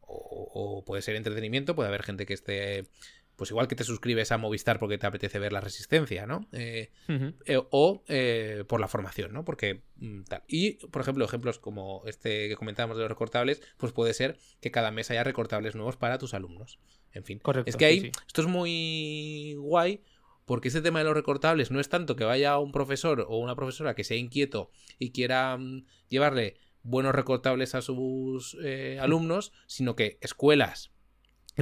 [0.00, 2.86] o, puede ser entretenimiento puede haber gente que esté
[3.36, 6.46] pues igual que te suscribes a Movistar porque te apetece ver la resistencia, ¿no?
[6.52, 6.90] Eh,
[7.46, 9.44] eh, o eh, por la formación, ¿no?
[9.44, 10.42] Porque mm, tal.
[10.46, 14.70] Y, por ejemplo, ejemplos como este que comentábamos de los recortables, pues puede ser que
[14.70, 16.78] cada mes haya recortables nuevos para tus alumnos.
[17.12, 17.38] En fin.
[17.40, 20.02] Correcto, es que ahí, esto es muy guay
[20.44, 23.56] porque ese tema de los recortables no es tanto que vaya un profesor o una
[23.56, 28.56] profesora que sea inquieto y quiera mm, llevarle buenos recortables a sus
[29.00, 30.93] alumnos, sino que escuelas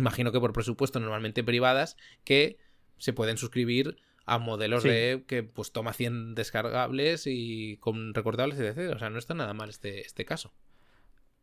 [0.01, 2.59] imagino que por presupuesto normalmente privadas, que
[2.99, 8.95] se pueden suscribir a modelos de que pues toma 100 descargables y con recortables, etc.
[8.95, 10.53] O sea, no está nada mal este, este caso.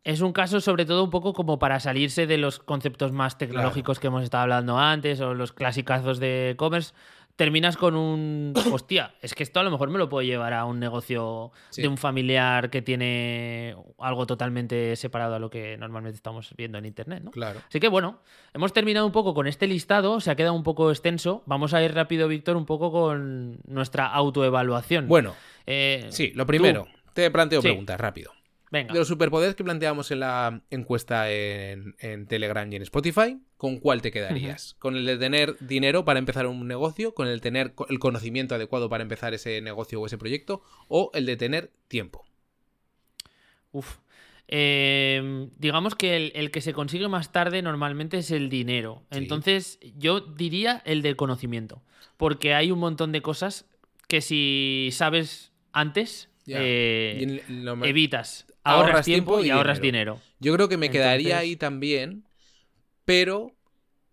[0.03, 3.99] es un caso sobre todo un poco como para salirse de los conceptos más tecnológicos
[3.99, 6.93] que hemos estado hablando antes o los clasicazos de e-commerce.
[7.39, 8.53] Terminas con un.
[8.73, 11.81] Hostia, es que esto a lo mejor me lo puedo llevar a un negocio Sí.
[11.81, 16.85] de un familiar que tiene algo totalmente separado a lo que normalmente estamos viendo en
[16.85, 17.31] internet, ¿no?
[17.31, 17.61] Claro.
[17.69, 18.19] Así que bueno,
[18.53, 21.41] hemos terminado un poco con este listado, se ha quedado un poco extenso.
[21.45, 25.07] Vamos a ir rápido, Víctor, un poco con nuestra autoevaluación.
[25.07, 25.33] Bueno,
[25.65, 27.69] Eh, sí, lo primero, te planteo Sí.
[27.69, 28.33] preguntas rápido.
[28.71, 28.93] Venga.
[28.93, 33.79] De los superpoderes que planteamos en la encuesta en, en Telegram y en Spotify, ¿con
[33.79, 34.75] cuál te quedarías?
[34.79, 37.13] ¿Con el de tener dinero para empezar un negocio?
[37.13, 40.61] ¿Con el de tener el conocimiento adecuado para empezar ese negocio o ese proyecto?
[40.87, 42.25] ¿O el de tener tiempo?
[43.71, 43.97] Uf.
[44.47, 49.03] Eh, digamos que el, el que se consigue más tarde normalmente es el dinero.
[49.11, 49.19] Sí.
[49.19, 51.83] Entonces, yo diría el del conocimiento.
[52.17, 53.65] Porque hay un montón de cosas
[54.09, 58.45] que si sabes antes, Eh, lo- evitas.
[58.63, 60.19] ahorras Ahorras tiempo, tiempo y y ahorras dinero.
[60.39, 62.25] Yo creo que me quedaría ahí también,
[63.05, 63.55] pero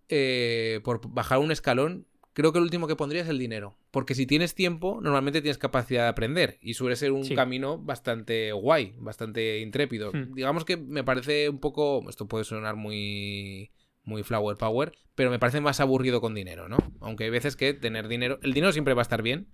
[0.08, 3.76] eh, por bajar un escalón, creo que el último que pondría es el dinero.
[3.90, 7.34] Porque si tienes tiempo, normalmente tienes capacidad de aprender y suele ser un Sí.
[7.34, 10.12] camino bastante guay, bastante intrépido.
[10.12, 10.34] Hmm.
[10.34, 13.70] Digamos que me parece un poco, esto puede sonar muy
[14.04, 16.76] muy flower power, pero me parece más aburrido con dinero, ¿no?
[17.00, 19.48] Aunque hay veces que tener dinero, el dinero siempre va a estar bien,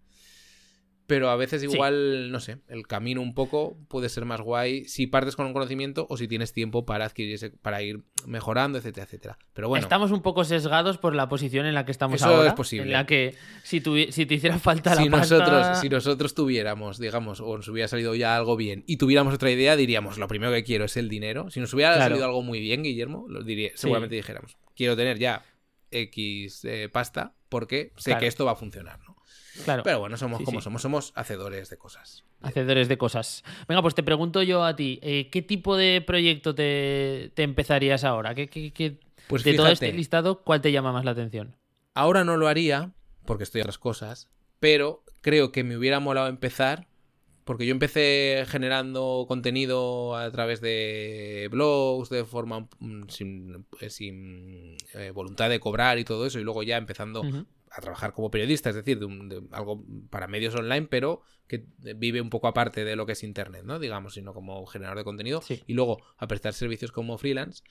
[1.06, 5.06] pero a veces igual, no sé, el camino un poco puede ser más guay si
[5.06, 9.04] partes con un conocimiento o si tienes tiempo para adquirir ese, para ir mejorando, etcétera,
[9.04, 9.38] etcétera.
[9.52, 12.48] Pero bueno, Estamos un poco sesgados por la posición en la que estamos Eso ahora.
[12.48, 12.86] es posible.
[12.86, 13.80] En la que si,
[14.10, 15.38] si te hiciera falta si la pasta...
[15.38, 19.50] nosotros, si nosotros tuviéramos, digamos, o nos hubiera salido ya algo bien y tuviéramos otra
[19.50, 21.50] idea, diríamos, lo primero que quiero es el dinero.
[21.50, 22.10] Si nos hubiera Claro.
[22.10, 25.42] salido algo muy bien, Guillermo, lo diría, seguramente dijéramos, quiero tener ya
[25.90, 28.20] X eh, pasta porque sé Claro.
[28.20, 29.11] que esto va a funcionar, ¿no?
[29.64, 29.82] Claro.
[29.82, 30.64] Pero bueno, somos Sí, como sí.
[30.64, 32.24] somos, somos hacedores de cosas.
[32.42, 33.44] Hacedores de cosas.
[33.68, 38.04] Venga, pues te pregunto yo a ti, eh, ¿qué tipo de proyecto te, te empezarías
[38.04, 38.34] ahora?
[38.34, 38.98] ¿Qué, qué- qué-
[39.28, 41.54] Pues de todo este listado, ¿cuál te llama más la atención?
[41.94, 42.92] Ahora no lo haría,
[43.26, 44.28] porque estoy en otras cosas,
[44.58, 46.86] pero creo que me hubiera molado empezar,
[47.44, 54.76] porque yo empecé generando contenido a través de blogs, de forma mm, sin, eh, sin,
[54.94, 57.22] eh, voluntad de cobrar y todo eso, y luego ya empezando.
[57.74, 61.64] A trabajar como periodista, es decir, de, un- de algo para medios online, pero que
[61.96, 63.78] vive un poco aparte de lo que es Internet, ¿no?
[63.78, 65.62] Digamos, sino como generador de contenido, Sí.
[65.66, 67.62] y luego a prestar servicios como freelance.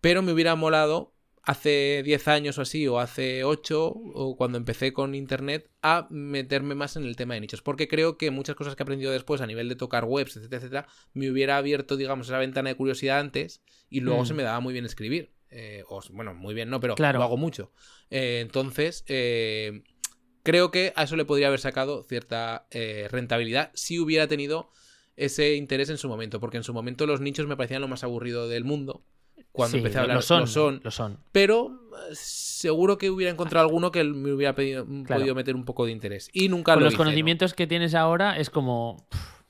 [0.00, 4.92] Pero me hubiera molado hace 10 años o así, o hace 8, o cuando empecé
[4.92, 7.62] con Internet, a meterme más en el tema de nichos.
[7.62, 10.58] Porque creo que muchas cosas que he aprendido después a nivel de tocar webs, etcétera,
[10.58, 14.26] etcétera, me hubiera abierto, digamos, esa ventana de curiosidad antes y luego Mm.
[14.26, 15.32] se me daba muy bien escribir.
[15.50, 17.18] Eh, o, bueno, muy bien, no, pero Claro.
[17.18, 17.72] lo hago mucho.
[18.10, 19.82] Eh, entonces, eh,
[20.42, 22.66] creo que a eso le podría haber sacado cierta
[23.10, 24.70] rentabilidad si hubiera tenido
[25.16, 28.04] ese interés en su momento, porque en su momento los nichos me parecían lo más
[28.04, 29.02] aburrido del mundo.
[29.52, 31.18] Cuando Sí, empecé a hablar, lo son, lo son, lo son.
[31.32, 31.80] pero
[32.12, 35.20] seguro que hubiera encontrado alguno que me hubiera pedido- Claro.
[35.20, 36.30] podido meter un poco de interés.
[36.32, 37.04] Y nunca Con lo los hice, ¿no?
[37.04, 39.06] conocimientos que tienes ahora es como...
[39.10, 39.40] pff,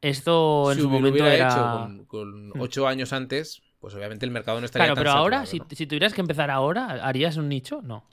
[0.00, 1.48] Esto en Si su lo momento hubiera era...
[1.48, 2.60] hecho con, con Hmm.
[2.60, 5.58] ocho años antes, pues obviamente el mercado no estaría Claro, tan pero ahora, saturado, si,
[5.58, 5.66] ¿no?
[5.76, 7.82] si tuvieras que empezar ahora, ¿harías un nicho?
[7.82, 8.06] No.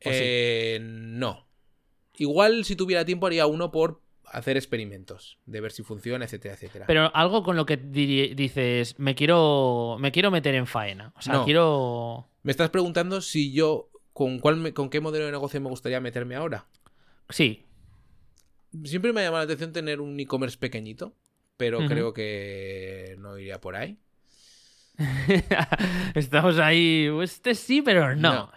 [0.00, 1.46] Eh, no.
[2.16, 6.86] Igual si tuviera tiempo haría uno por hacer experimentos, de ver si funciona, etcétera, etcétera.
[6.86, 11.12] Pero algo con lo que dices, me quiero, me quiero meter en faena.
[11.16, 11.44] O sea, No.
[11.44, 12.28] quiero...
[12.42, 16.00] Me estás preguntando si yo con cuál me- con qué modelo de negocio me gustaría
[16.00, 16.66] meterme ahora.
[17.30, 17.64] Sí.
[18.84, 21.14] Siempre me ha llamado la atención tener un e-commerce pequeñito,
[21.56, 23.98] pero creo que no iría por ahí.
[26.14, 27.08] Estamos ahí.
[27.22, 28.32] Este sí, pero no.
[28.32, 28.52] No.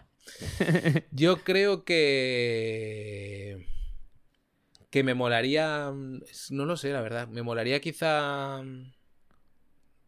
[1.12, 3.68] Yo creo que.
[4.89, 5.92] Que me molaría.
[6.50, 7.28] No lo sé, la verdad.
[7.28, 8.62] Me molaría quizá.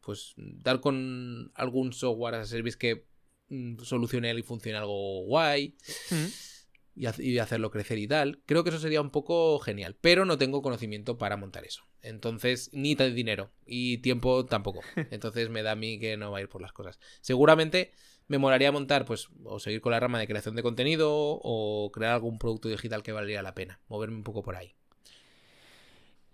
[0.01, 3.05] Pues dar con algún software as a service que
[3.47, 5.77] mm, solucione y funcione algo guay.
[6.11, 6.52] Mm.
[6.95, 8.41] Y, ha- y hacerlo crecer y tal.
[8.45, 9.95] Creo que eso sería un poco genial.
[9.99, 11.83] Pero no tengo conocimiento para montar eso.
[12.01, 13.51] Entonces, ni dinero.
[13.65, 14.81] Y tiempo tampoco.
[15.11, 16.99] Entonces me da a mí que no va a ir por las cosas.
[17.21, 17.91] Seguramente
[18.27, 22.13] me molaría montar, pues, o seguir con la rama de creación de contenido, o crear
[22.13, 23.79] algún producto digital que valiera la pena.
[23.89, 24.73] Moverme un poco por ahí.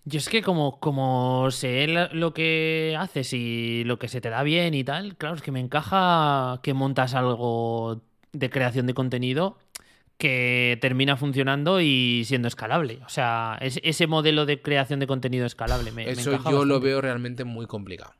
[0.05, 4.43] Yo es que como, como sé lo que haces y lo que se te da
[4.43, 8.01] bien y tal, claro, es que me encaja que montas algo
[8.31, 9.57] de creación de contenido
[10.19, 12.99] que termina funcionando y siendo escalable.
[13.05, 15.91] O sea, es- ese modelo de creación de contenido escalable.
[15.93, 18.13] Me, eso yo lo veo realmente muy complicado.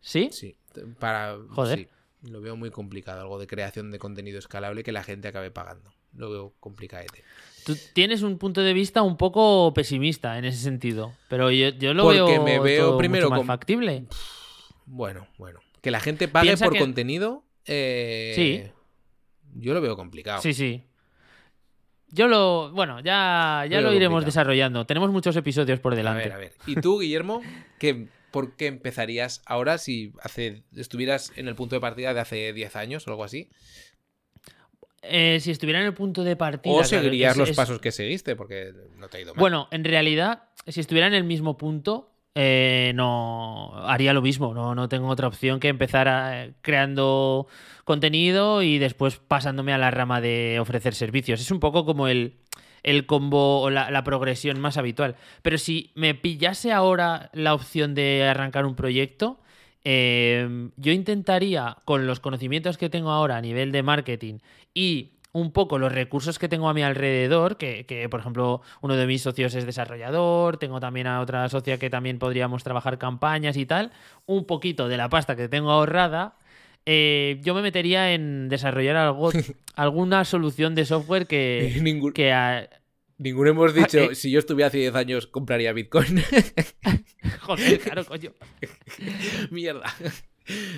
[0.00, 0.28] ¿Sí?
[0.32, 0.56] Sí.
[0.98, 1.36] Para.
[1.50, 1.78] Joder.
[1.78, 1.88] sí,
[2.30, 3.20] lo veo muy complicado.
[3.22, 5.92] Algo de creación de contenido escalable que la gente acabe pagando.
[6.16, 7.22] Lo veo complicadete.
[7.64, 11.94] Tú tienes un punto de vista un poco pesimista en ese sentido, pero yo, yo
[11.94, 14.04] lo Porque veo, me veo todo primero mucho más con- factible.
[14.84, 15.60] Bueno, bueno.
[15.80, 17.44] Que la gente pague Piensa por que- contenido.
[17.66, 18.72] eh, Sí.
[19.60, 20.42] Yo lo veo complicado.
[20.42, 20.82] Sí, sí.
[22.10, 22.70] Yo lo.
[22.72, 24.24] Bueno, ya, ya lo iremos complicado.
[24.26, 24.86] desarrollando.
[24.86, 26.22] Tenemos muchos episodios por A delante.
[26.24, 26.52] ver, a ver.
[26.66, 27.42] ¿Y tú, Guillermo?
[27.78, 32.52] ¿qué, ¿Por qué empezarías ahora si hace, estuvieras en el punto de partida de hace
[32.52, 33.50] 10 años o algo así?
[35.02, 36.72] Eh, si estuviera en el punto de partida.
[36.72, 38.34] ¿O claro, seguirías es- los es- pasos que seguiste?
[38.34, 39.40] Porque no te ha ido mal.
[39.40, 44.52] Bueno, en realidad, si estuviera en el mismo punto, eh, no haría lo mismo.
[44.52, 47.46] No, no tengo otra opción que empezar a- creando
[47.84, 51.40] contenido y después pasándome a la rama de ofrecer servicios.
[51.40, 52.34] Es un poco como el,
[52.82, 55.16] el combo o la, la progresión más habitual.
[55.40, 59.40] Pero si me pillase ahora la opción de arrancar un proyecto,
[59.84, 64.38] eh, yo intentaría, con los conocimientos que tengo ahora a nivel de marketing
[64.74, 68.96] y un poco los recursos que tengo a mi alrededor, que, que, por ejemplo uno
[68.96, 73.56] de mis socios es desarrollador, tengo también a otra socia que también podríamos trabajar campañas
[73.56, 73.92] y tal,
[74.24, 76.36] un poquito de la pasta que tengo ahorrada,
[76.86, 79.30] eh, yo me metería en desarrollar algo,
[79.76, 81.76] alguna solución de software que...
[81.82, 82.68] Ningún- que a-
[83.18, 84.14] Ninguno hemos dicho, eh.
[84.14, 86.22] si yo estuviera hace 10 años, compraría Bitcoin.
[87.40, 88.32] Joder, claro, coño.
[89.50, 89.86] Mierda.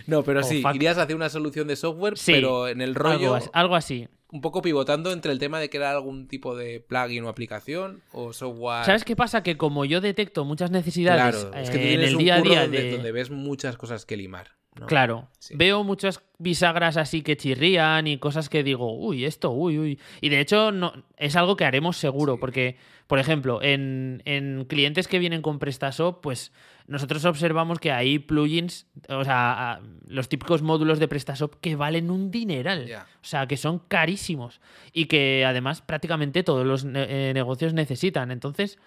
[0.06, 0.74] No, pero Oh, sí, fuck.
[0.74, 4.08] irías hacia una solución de software, Sí, pero en el rollo Algo, as- algo así.
[4.30, 8.32] un poco pivotando entre el tema de crear algún tipo de plugin o aplicación o
[8.32, 8.84] software.
[8.84, 9.42] ¿Sabes qué pasa?
[9.42, 12.22] Que como yo detecto muchas necesidades Claro, es que tú eh, en tienes el un
[12.24, 12.90] día a día donde, de...
[12.92, 14.48] donde ves muchas cosas que limar.
[14.78, 14.86] ¿no?
[14.86, 15.54] Claro, Sí.
[15.56, 19.98] veo muchas bisagras así que chirrían y cosas que digo, uy, esto, uy, uy.
[20.20, 22.38] Y de hecho no, es algo que haremos seguro, Sí.
[22.40, 22.76] porque,
[23.08, 26.52] por ejemplo, en, en clientes que vienen con PrestaShop, pues
[26.88, 32.30] nosotros observamos que hay plugins, o sea, los típicos módulos de PrestaShop que valen un
[32.30, 32.90] dineral.
[33.22, 34.60] O sea, que son carísimos
[34.92, 38.30] y que además prácticamente todos los ne- eh, negocios necesitan.
[38.30, 38.78] Entonces,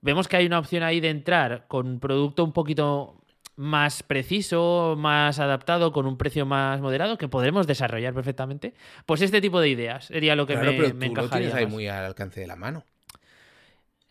[0.00, 3.16] vemos que hay una opción ahí de entrar con un producto un poquito
[3.56, 8.72] más preciso, más adaptado, con un precio más moderado, que podremos desarrollar perfectamente.
[9.04, 11.48] Pues este tipo de ideas sería lo que Claro, me, pero me tú lo encajaría
[11.48, 11.72] tienes ahí más.
[11.74, 12.84] muy al alcance de la mano.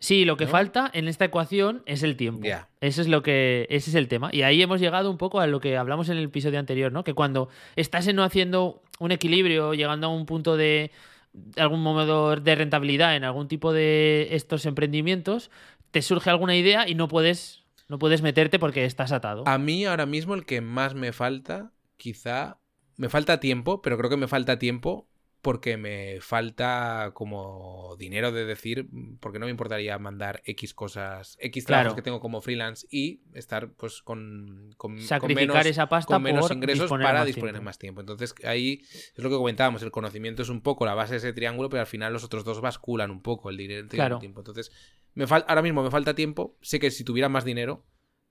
[0.00, 0.50] Sí, lo que ¿no?
[0.50, 2.48] falta en esta ecuación es el tiempo.
[2.80, 4.30] Ese es lo que, ese es el tema.
[4.32, 7.04] Y ahí hemos llegado un poco a lo que hablamos en el episodio anterior, ¿no?
[7.04, 10.90] Que cuando estás en no haciendo un equilibrio, llegando a un punto de,
[11.34, 15.50] de algún modo de rentabilidad en algún tipo de estos emprendimientos,
[15.90, 19.46] te surge alguna idea y no puedes, no puedes meterte porque estás atado.
[19.46, 22.58] A mí ahora mismo el que más me falta, quizá,
[22.96, 25.09] me falta tiempo, pero creo que me falta tiempo
[25.42, 28.88] porque me falta como dinero de decir,
[29.20, 31.96] porque no me importaría mandar X cosas, X trabajos Claro.
[31.96, 36.22] que tengo como freelance y estar pues con, con, con Sacrificar menos, esa pasta con
[36.22, 37.64] menos ingresos disponer para disponer tiempo.
[37.64, 38.00] más tiempo.
[38.02, 41.32] Entonces ahí es lo que comentábamos, el conocimiento es un poco la base de ese
[41.32, 44.16] triángulo, pero al final los otros dos basculan un poco el dinero y Claro.
[44.16, 44.40] el tiempo.
[44.40, 44.70] Entonces,
[45.14, 47.86] me ahora mismo me falta tiempo, sé que si tuviera más dinero,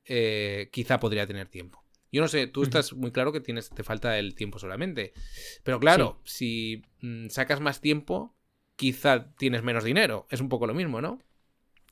[0.06, 1.84] eh, quizá podría tener tiempo.
[2.12, 5.14] Yo no sé, tú estás muy claro que tienes, te falta el tiempo solamente.
[5.64, 8.36] Pero claro, si mm, sacas más tiempo,
[8.76, 10.26] quizá tienes menos dinero.
[10.30, 11.20] Es un poco lo mismo, ¿no?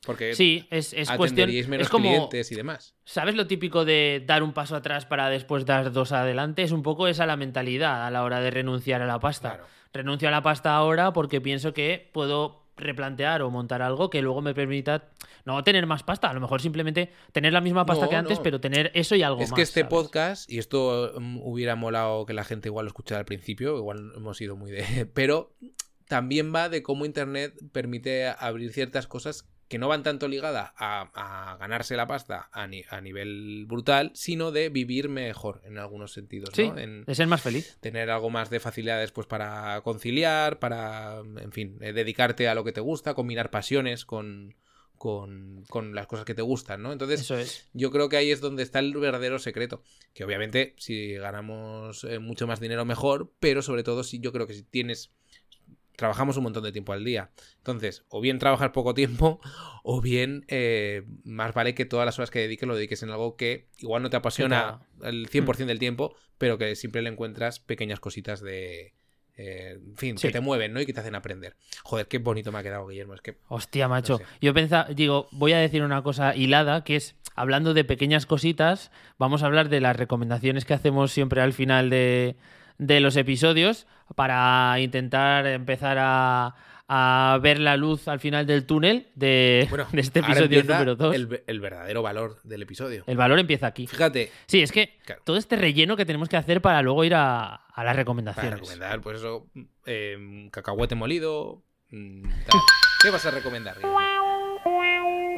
[0.06, 1.50] Porque Sí, es, es cuestión.
[1.70, 2.10] menos Es como.
[2.10, 2.96] clientes y demás.
[3.04, 6.62] ¿Sabes lo típico de dar un paso atrás para después dar dos adelante?
[6.64, 9.56] Es un poco esa la mentalidad a la hora de renunciar a la pasta.
[9.56, 9.68] Claro.
[9.94, 14.42] Renuncio a la pasta ahora porque pienso que puedo replantear o montar algo que luego
[14.42, 15.10] me permita
[15.46, 18.38] no tener más pasta, a lo mejor simplemente tener la misma pasta No, que antes,
[18.38, 18.44] no.
[18.44, 19.56] pero tener eso y algo Es más.
[19.56, 19.90] que este ¿sabes?
[19.90, 24.12] podcast, y esto mm, hubiera molado que la gente igual lo escuchara al principio, igual
[24.16, 25.06] hemos ido muy de...
[25.14, 25.54] Pero
[26.08, 31.10] también va de cómo Internet permite abrir ciertas cosas que no van tanto ligadas a,
[31.14, 36.14] a ganarse la pasta a, ni- a nivel brutal, sino de vivir mejor en algunos
[36.14, 36.78] sentidos, Sí, ¿no?
[36.78, 37.78] En de ser más feliz.
[37.82, 42.64] tener algo más de facilidades pues para conciliar, para, en fin, eh, dedicarte a lo
[42.64, 44.56] que te gusta, combinar pasiones con,
[44.98, 46.92] con, con las cosas que te gustan, ¿no?
[46.92, 47.68] Entonces, Eso es.
[47.74, 49.84] yo creo que ahí es donde está el verdadero secreto.
[50.14, 54.48] Que obviamente si ganamos eh, mucho más dinero mejor, pero sobre todo si yo creo
[54.48, 55.12] que si tienes...
[55.98, 57.32] Trabajamos un montón de tiempo al día.
[57.58, 59.42] Entonces, o bien trabajar poco tiempo,
[59.84, 63.36] o bien eh, más vale que todas las horas que dediques lo dediques en algo
[63.36, 68.00] que igual no te apasiona el 100% del tiempo, pero que siempre le encuentras pequeñas
[68.00, 68.94] cositas de...
[69.38, 70.28] eh, en fin, Sí.
[70.28, 70.80] que te mueven, ¿no?
[70.82, 71.56] Y que te hacen aprender.
[71.84, 73.14] Joder, qué bonito me ha quedado, Guillermo.
[73.16, 73.38] Es que...
[73.50, 74.18] Hostia, macho.
[74.20, 74.26] sé.
[74.40, 78.92] Yo pensaba, digo, voy a decir una cosa hilada, que es, hablando de pequeñas cositas,
[79.18, 82.36] vamos a hablar de las recomendaciones que hacemos siempre al final de,
[82.78, 86.56] de los episodios para intentar empezar a,
[86.88, 91.16] a ver la luz al final del túnel de, Bueno, de este episodio número 2.
[91.16, 91.22] El...
[91.24, 93.04] El, el verdadero valor del episodio.
[93.08, 93.88] valor empieza aquí.
[93.88, 95.22] Fíjate, Sí, es que Claro.
[95.26, 98.54] todo este relleno que tenemos que hacer para luego ir a, a las Para recomendaciones.
[98.60, 99.48] recomendar, pues eso,
[99.86, 101.64] eh, cacahuete molido.
[101.90, 102.60] mm, tal.
[103.02, 103.76] ¿Qué vas a recomendar?
[103.78, 103.98] Guillermo?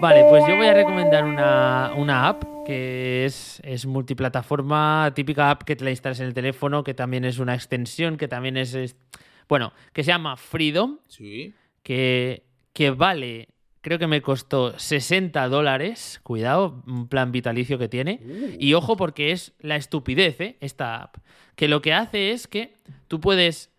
[0.02, 5.64] Vale, pues yo voy a recomendar una, una app que es, es, multiplataforma, típica app
[5.64, 8.74] que te la instalas en el teléfono, que también es una extensión, que también es,
[8.76, 8.96] es
[9.50, 11.54] bueno, que se llama Freedom, Sí.
[11.84, 13.50] que, que vale,
[13.82, 18.22] creo que me costó 60 dólares, cuidado, un plan vitalicio que tiene.
[18.24, 18.56] Uh.
[18.58, 20.58] Y ojo porque es la estupidez, ¿eh?
[20.62, 21.18] esta app.
[21.56, 22.78] Que lo que hace es que
[23.10, 23.72] tú puedes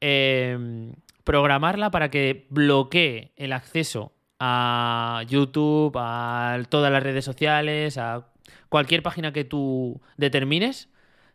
[0.00, 0.92] eh,
[1.24, 8.26] programarla para que bloquee el acceso a YouTube, a todas las redes sociales, a
[8.68, 10.88] cualquier página que tú determines,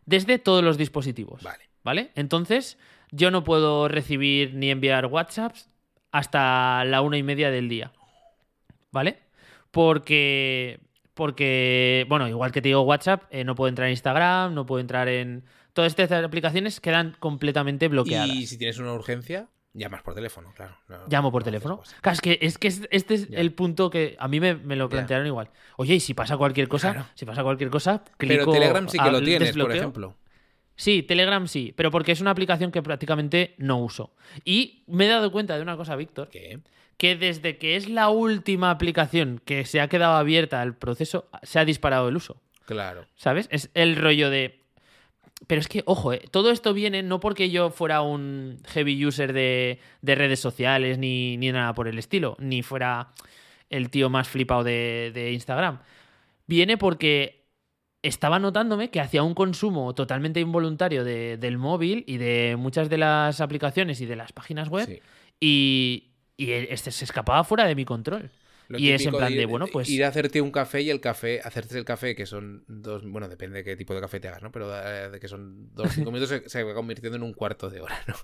[0.06, 1.42] desde todos los dispositivos.
[1.42, 1.68] Vale.
[1.84, 2.12] ¿Vale?
[2.14, 2.78] Entonces,
[3.10, 5.68] yo no puedo recibir ni enviar WhatsApps
[6.12, 7.92] hasta la una y media del día.
[8.92, 9.18] ¿Vale?
[9.70, 10.80] Porque.
[11.14, 12.06] Porque.
[12.08, 15.08] Bueno, igual que te digo WhatsApp, eh, no puedo entrar en Instagram, no puedo entrar
[15.08, 15.44] en.
[15.72, 18.28] Todas estas aplicaciones quedan completamente bloqueadas.
[18.28, 20.76] Y si tienes una urgencia, llamas por teléfono, claro.
[20.88, 21.82] No- Llamo por no teléfono.
[22.00, 24.76] Claro, es que, es que es- este es el punto que a mí me, me
[24.76, 25.50] lo plantearon igual.
[25.76, 27.08] Oye, y si pasa cualquier cosa, Claro.
[27.14, 30.16] si pasa cualquier cosa, Pero clico Telegram sí que lo tienes, por ejemplo.
[30.74, 34.14] Sí, Telegram sí, pero porque es una aplicación que prácticamente no uso.
[34.44, 36.60] Y me he dado cuenta de una cosa, Víctor, ¿Qué?
[36.96, 41.58] que desde que es la última aplicación que se ha quedado abierta el proceso, se
[41.58, 42.40] ha disparado el uso.
[42.64, 43.06] Claro.
[43.16, 43.48] ¿Sabes?
[43.50, 44.61] Es el rollo de.
[45.46, 49.32] Pero es que, ojo, eh, todo esto viene no porque yo fuera un heavy user
[49.32, 53.12] de, de redes sociales ni, ni nada por el estilo, ni fuera
[53.70, 55.80] el tío más flipado de, de Instagram.
[56.46, 57.42] Viene porque
[58.02, 62.98] estaba notándome que hacía un consumo totalmente involuntario de- del móvil y de muchas de
[62.98, 65.00] las aplicaciones y de las páginas web Sí.
[65.40, 68.30] y, y este se escapaba fuera de mi control.
[68.72, 70.90] Lo Y es en plan ir- de, bueno, pues- Ir a hacerte un café y
[70.90, 73.02] el café, hacerte el café, que son dos.
[73.06, 74.50] Bueno, depende de qué tipo de café te hagas, ¿no?
[74.50, 77.68] Pero eh, de que son dos cinco minutos, se, se va convirtiendo en un cuarto
[77.70, 78.14] de hora, ¿no?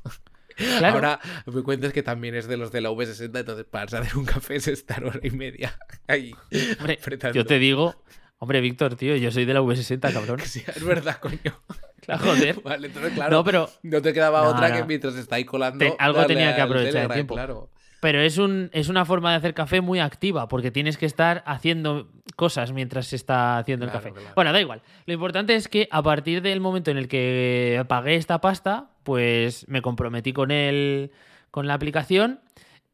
[0.56, 0.94] Claro.
[0.96, 4.24] Ahora me cuentas que también es de los de la V60, entonces para hacer un
[4.24, 5.78] café es estar hora y media
[6.08, 6.34] ahí.
[6.80, 6.98] Hombre,
[7.32, 8.02] yo te digo,
[8.38, 10.40] hombre, Víctor, tío, yo soy de la V60, cabrón.
[10.44, 11.62] Sí, es verdad, coño.
[12.00, 12.60] Claro, joder.
[12.62, 13.30] Vale, entonces, claro.
[13.36, 14.76] No, pero, No te quedaba No, otra no.
[14.76, 15.78] que mientras estáis colando.
[15.84, 17.34] Te- algo tenía que aprovechar el Telegram, tiempo.
[17.34, 17.70] Claro.
[18.00, 21.42] Pero es, un, es una forma de hacer café muy activa, porque tienes que estar
[21.46, 24.12] haciendo cosas mientras se está haciendo el café.
[24.12, 24.28] claro.
[24.34, 24.82] Bueno, da igual.
[25.06, 29.66] Lo importante es que a partir del momento en el que pagué esta pasta, pues
[29.68, 31.10] me comprometí con él,
[31.50, 32.40] con la aplicación,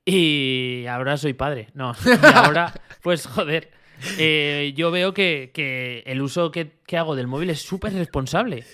[0.05, 1.69] y ahora soy padre.
[1.75, 3.71] No, y ahora, pues joder.
[4.19, 8.65] eh, yo veo que, que el uso que, que hago del móvil es súper responsable.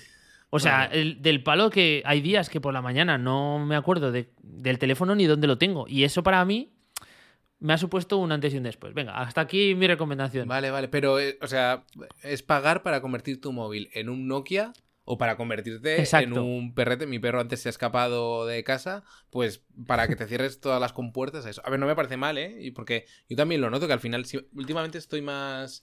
[0.52, 0.94] O sea, Bueno.
[0.94, 4.78] el- del palo que hay días que por la mañana no me acuerdo de- del
[4.78, 5.86] teléfono ni dónde lo tengo.
[5.88, 6.72] Y eso para mí
[7.60, 8.92] me ha supuesto un antes y un después.
[8.94, 10.48] Venga, hasta aquí mi recomendación.
[10.48, 10.88] Vale, vale.
[10.88, 11.84] Pero, eh, o sea,
[12.22, 14.72] ¿es pagar para convertir tu móvil en un Nokia
[15.04, 17.06] o para convertirte en un perrete?
[17.06, 20.92] Mi perro antes se ha escapado de casa, pues para que te cierres todas las
[20.92, 21.46] compuertas.
[21.46, 21.62] Eso.
[21.64, 22.56] A ver, no me parece mal, ¿eh?
[22.60, 25.82] Y porque yo también lo noto que al final, sí, últimamente estoy más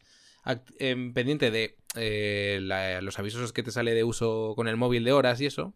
[0.79, 5.03] em, pendiente de eh, la- los avisos que te sale de uso con el móvil
[5.03, 5.73] de horas y eso.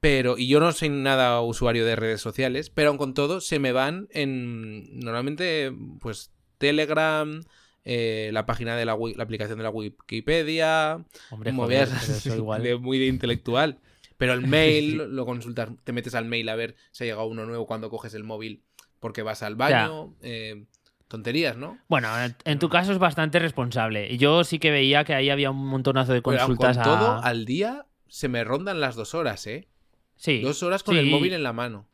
[0.00, 3.58] Pero, y yo no soy nada usuario de redes sociales, pero aun con todo se
[3.58, 7.42] me van en, normalmente, pues, Telegram,
[7.84, 12.62] eh, la página de la, aplicación de la Wikipedia, Hombre, joder, eso así igual.
[12.62, 13.78] de muy de intelectual.
[14.18, 17.46] Pero el mail lo consultas, te metes al mail a ver si ha llegado uno
[17.46, 18.62] nuevo cuando coges el móvil
[19.00, 20.14] porque vas al baño.
[20.22, 20.66] eh,
[21.08, 21.78] tonterías, ¿no?
[21.88, 22.08] Bueno,
[22.44, 24.16] en- tu caso es bastante responsable.
[24.18, 27.22] Yo sí que veía que ahí había un montonazo de Pero consultas con a- todo,
[27.22, 29.68] al día se me rondan las dos horas, ¿eh?
[30.16, 30.40] Sí.
[30.40, 31.00] Dos horas con Sí.
[31.00, 31.86] el móvil en la mano.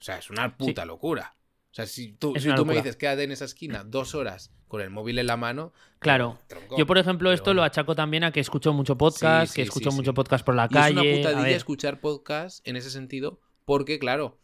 [0.00, 1.34] O sea, es una puta locura.
[1.70, 4.14] O sea, si tú, Es si una tú me dices quédate en esa esquina dos
[4.14, 5.72] horas con el móvil en la mano.
[5.98, 6.38] Claro.
[6.46, 6.78] tronco.
[6.78, 9.62] Yo, por ejemplo, Pero esto lo achaco también a que escucho mucho podcast, Sí, que
[9.62, 10.92] escucho mucho podcast por la Y es calle.
[10.92, 11.52] una a putadilla ver.
[11.52, 14.38] escuchar podcast en ese sentido, porque claro,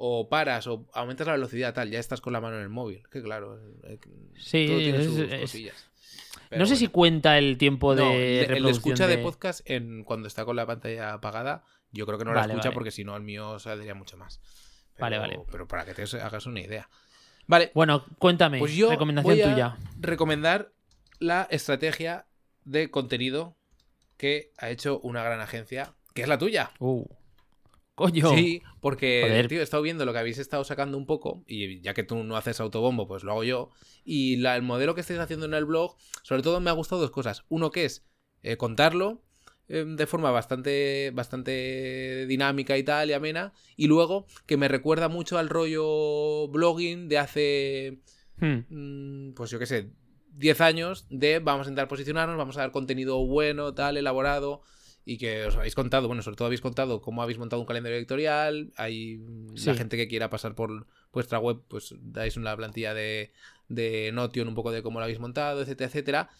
[0.00, 3.02] o paras o aumentas la velocidad tal, ya estás con la mano en el móvil.
[3.10, 3.98] Que claro, eh,
[4.36, 5.84] Sí, todo tiene sus es- cosillas.
[6.52, 9.16] No sé si cuenta el tiempo de No, el- el, escucha de...
[9.16, 12.52] de- podcast en, cuando está con la pantalla apagada, yo creo que no Vale, la
[12.54, 12.74] escucha vale.
[12.74, 14.40] porque si no, el mío saldría mucho más.
[14.94, 15.40] Pero, Vale, vale.
[15.50, 16.88] Pero para que te hagas una idea.
[17.48, 18.58] Vale, Bueno, cuéntame.
[18.60, 19.76] Pues yo recomendación voy a tuya.
[19.98, 20.70] recomendar
[21.18, 22.26] la estrategia
[22.64, 23.56] de contenido
[24.16, 26.70] que ha hecho una gran agencia, que es la tuya.
[26.78, 27.04] Uh.
[27.98, 28.30] Coño.
[28.30, 29.48] Sí, porque, Joder.
[29.48, 32.22] tío, he estado viendo lo que habéis estado sacando un poco, y ya que tú
[32.22, 33.70] no haces autobombo, pues lo hago yo.
[34.04, 37.00] Y la- el modelo que estáis haciendo en el blog, sobre todo me ha gustado
[37.02, 37.44] dos cosas.
[37.48, 38.06] Uno que es
[38.42, 39.24] eh, contarlo
[39.68, 43.52] eh, de forma bastante, bastante dinámica y tal, y amena.
[43.76, 47.98] Y luego que me recuerda mucho al rollo blogging de hace
[48.40, 48.60] Hmm.
[48.70, 49.90] mm, pues yo qué sé,
[50.30, 54.62] 10 años de vamos a intentar posicionarnos, vamos a dar contenido bueno, tal, elaborado.
[55.08, 57.96] Y que os habéis contado, bueno, sobre todo habéis contado cómo habéis montado un calendario
[57.96, 59.18] editorial, hay
[59.64, 63.32] la gente que quiera pasar por vuestra web, pues dais una plantilla de,
[63.68, 66.30] de Notion, un poco de cómo lo habéis montado, etcétera, etcétera.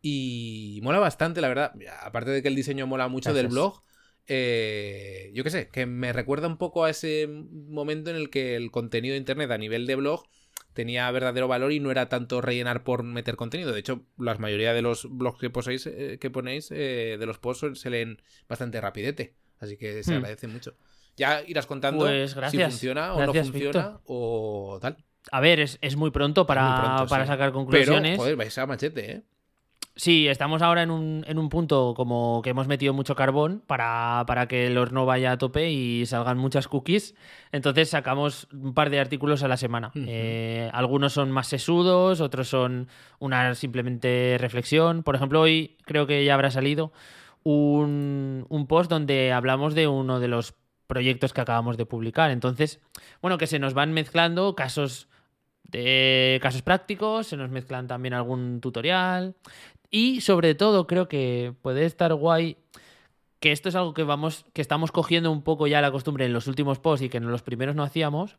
[0.00, 1.74] Y mola bastante, la verdad.
[2.00, 3.82] Aparte de que el diseño mola mucho del blog,
[4.26, 8.56] eh, yo qué sé, que me recuerda un poco a ese momento en el que
[8.56, 10.24] el contenido de Internet a nivel de blog
[10.74, 13.72] tenía verdadero valor y no era tanto rellenar por meter contenido.
[13.72, 17.38] De hecho, la mayoría de los blogs que, poséis, eh, que ponéis, eh, de los
[17.38, 19.36] posts, se leen bastante rapidete.
[19.60, 20.16] Así que se hmm.
[20.16, 20.76] agradece mucho.
[21.16, 24.96] Ya irás contando pues si funciona o no funciona o tal.
[25.30, 28.12] A ver, es, muy pronto para, para sacar conclusiones.
[28.12, 29.22] Pero, joder, vais a machete, ¿eh?
[29.96, 34.24] Sí, estamos ahora en un, en un, punto como que hemos metido mucho carbón para,
[34.26, 37.14] para, que el horno vaya a tope y salgan muchas cookies.
[37.52, 39.92] Entonces sacamos un par de artículos a la semana.
[39.94, 42.88] Eh, algunos son más sesudos, otros son
[43.20, 45.04] una simplemente reflexión.
[45.04, 46.92] Por ejemplo, hoy creo que ya habrá salido
[47.44, 50.54] un, un post donde hablamos de uno de los
[50.88, 52.32] proyectos que acabamos de publicar.
[52.32, 52.80] Entonces,
[53.22, 55.08] bueno, que se nos van mezclando casos
[55.62, 59.34] de casos prácticos, se nos mezclan también algún tutorial,
[59.94, 62.56] y sobre todo creo que puede estar guay
[63.38, 66.32] que esto es algo que vamos, que estamos cogiendo un poco ya la costumbre en
[66.32, 68.36] los últimos posts y que en los primeros no hacíamos,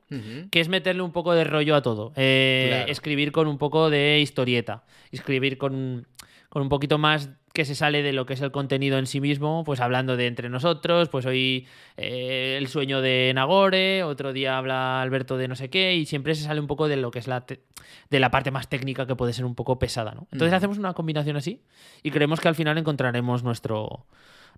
[0.52, 2.12] que es meterle un poco de rollo a todo.
[2.18, 4.84] Eh, escribir con un poco de historieta.
[5.12, 6.08] Escribir con,
[6.50, 9.20] con un poquito más que se sale de lo que es el contenido en sí
[9.20, 14.60] mismo, pues hablando de entre nosotros, pues hoy eh, el sueño de Nagore, otro día
[14.60, 17.20] habla Alberto de no sé qué, y siempre se sale un poco de lo que
[17.20, 20.28] es la, de la parte más técnica que puede ser un poco pesada, ¿no?
[20.32, 21.64] Entonces hacemos una combinación así
[22.04, 24.06] y creemos que al final encontraremos nuestro,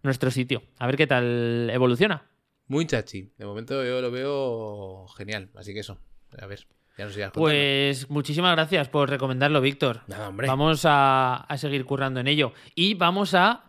[0.02, 0.64] nuestro sitio.
[0.80, 2.26] A ver qué tal evoluciona.
[2.66, 3.32] Muy chachi.
[3.38, 6.00] De momento yo lo veo genial, así que eso.
[6.38, 6.68] A ver
[7.34, 10.02] pues muchísimas gracias por recomendarlo, Víctor.
[10.48, 12.54] Vamos a, seguir currando en ello.
[12.74, 13.64] Y vamos a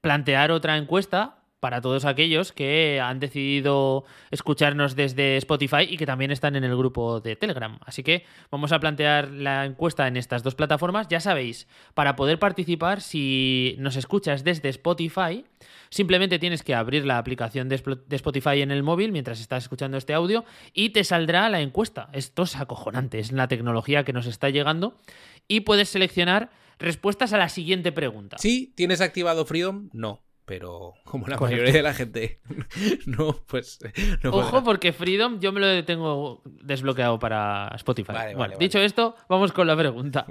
[0.00, 6.30] plantear otra encuesta para todos aquellos que han decidido escucharnos desde Spotify y que también
[6.30, 7.78] están en el grupo de Telegram.
[7.86, 11.08] Así que vamos a plantear la encuesta en estas dos plataformas.
[11.08, 15.46] Ya sabéis, para poder participar, si nos escuchas desde Spotify,
[15.88, 17.76] Simplemente tienes que abrir la aplicación de
[18.10, 22.10] Spotify en el móvil mientras estás escuchando este audio y te saldrá la encuesta.
[22.12, 24.98] Esto es acojonante, es la tecnología que nos está llegando
[25.46, 26.50] y puedes seleccionar
[26.80, 28.38] respuestas a la siguiente pregunta.
[28.40, 28.72] ¿Sí?
[28.74, 29.88] ¿Tienes activado Freedom?
[29.92, 32.40] No pero como la mayoría de la gente
[33.06, 33.78] no, pues
[34.24, 38.12] Ojo, porque Freedom yo me lo tengo desbloqueado para Spotify.
[38.58, 40.26] dicho esto, vamos con la pregunta.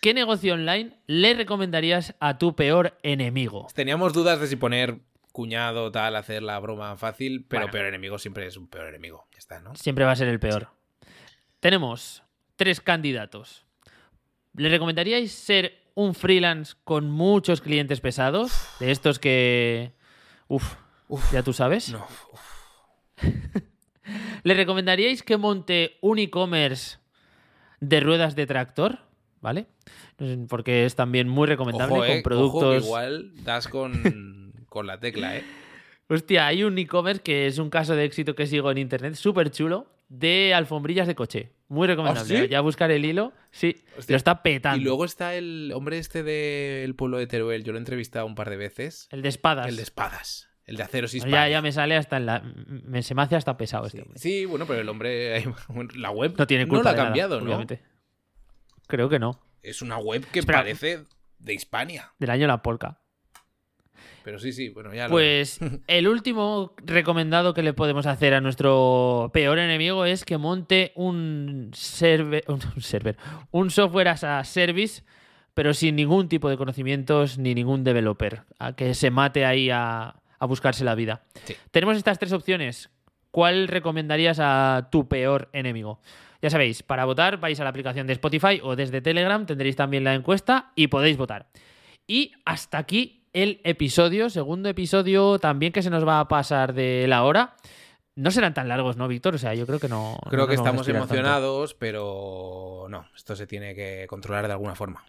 [0.00, 3.68] ¿Qué negocio online le recomendarías a tu peor enemigo?
[3.74, 5.00] Teníamos dudas de si poner
[5.32, 9.26] cuñado, tal, hacer la broma fácil, pero peor enemigo siempre es un peor enemigo.
[9.32, 9.74] Ya está, ¿no?
[9.74, 10.68] Siempre va a ser el peor.
[11.60, 12.22] Tenemos
[12.56, 13.64] tres candidatos.
[14.54, 18.52] ¿Le recomendaríais ser un freelance con muchos clientes pesados?
[18.80, 19.92] De estos que.
[20.48, 20.74] Uf,
[21.32, 21.90] ya tú sabes.
[21.90, 22.06] No.
[24.42, 26.98] ¿Le recomendaríais que monte un e-commerce
[27.80, 28.98] de ruedas de tractor?
[29.42, 29.66] ¿vale?
[30.48, 32.84] Porque es también muy recomendable con eh, productos.
[32.84, 35.44] igual das con, con la tecla, ¿eh?
[36.08, 39.50] Hostia, hay un e-commerce que es un caso de éxito que sigo en internet, súper
[39.50, 41.50] chulo, de alfombrillas de coche.
[41.72, 42.38] Muy recomendable.
[42.38, 43.32] ¿Ah, ya buscar el hilo.
[43.50, 44.78] Sí, lo está petando.
[44.78, 47.64] Y luego está el hombre este del pueblo de Teruel.
[47.64, 49.08] Yo lo he entrevistado un par de veces.
[49.10, 49.68] El de espadas.
[49.68, 50.50] El de espadas.
[50.66, 52.42] El de aceros y Ya, ya me sale hasta en la.
[52.42, 54.18] Me, se me hace hasta pesado sí, este.
[54.18, 55.42] Sí, bueno, pero el hombre.
[55.94, 56.34] La web.
[56.36, 56.90] No tiene culpa.
[56.90, 57.64] No la ha cambiado, ¿no?
[58.86, 59.40] Creo que no.
[59.62, 61.04] Es una web que parece
[61.38, 62.12] de Hispania.
[62.18, 63.00] Del año La Polka.
[64.24, 65.12] Pero sí, sí, bueno, ya lo...
[65.12, 70.92] Pues el último recomendado que le podemos hacer a nuestro peor enemigo es que monte
[70.94, 73.16] un server, un, server,
[73.50, 75.02] un software as a service,
[75.54, 80.16] pero sin ningún tipo de conocimientos ni ningún developer, a que se mate ahí a,
[80.40, 81.22] buscarse la vida.
[81.70, 82.90] Tenemos estas tres opciones.
[83.30, 86.00] ¿Cuál recomendarías a tu peor enemigo?
[86.42, 90.02] Ya sabéis, para votar vais a la aplicación de Spotify o desde Telegram, tendréis también
[90.02, 91.46] la encuesta y podéis votar.
[92.08, 97.06] Y hasta aquí el episodio, segundo episodio también que se nos va a pasar de
[97.08, 97.56] la hora.
[98.14, 99.34] No serán tan largos, ¿no, Víctor?
[99.34, 100.18] O sea, yo creo que no.
[100.28, 105.04] Creo que estamos emocionados, pero no, esto se tiene que controlar de alguna forma.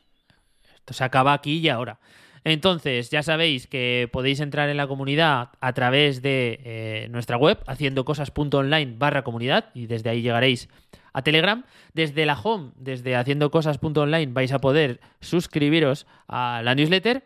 [0.74, 2.00] Esto se acaba aquí y ahora.
[2.46, 7.60] Entonces, ya sabéis que podéis entrar en la comunidad a través de eh, nuestra web,
[7.68, 10.70] haciendo cosas.online barra comunidad, y desde ahí llegaréis
[11.14, 11.64] a Telegram.
[11.94, 17.24] Desde la home, desde haciendo cosas.online, vais a poder suscribiros a la newsletter.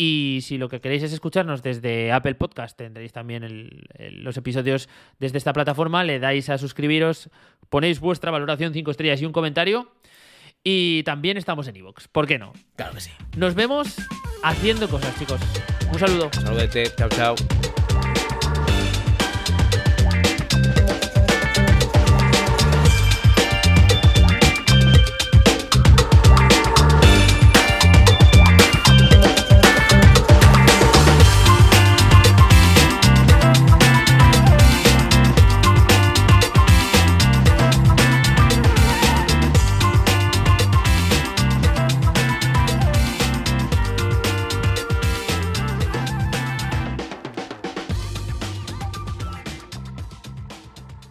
[0.00, 3.68] Y si lo que queréis es escucharnos desde Apple Podcast, tendréis también
[4.12, 4.88] los episodios
[5.18, 6.04] desde esta plataforma.
[6.04, 7.30] Le dais a suscribiros,
[7.68, 9.90] ponéis vuestra valoración 5 estrellas y un comentario.
[10.62, 12.06] Y también estamos en iVoox.
[12.08, 12.52] ¿Por qué no?
[12.76, 13.10] Claro que sí.
[13.36, 13.96] Nos vemos
[14.44, 15.40] haciendo cosas, chicos.
[15.92, 16.30] Un saludo.
[16.32, 17.34] Saludete, chao, chao.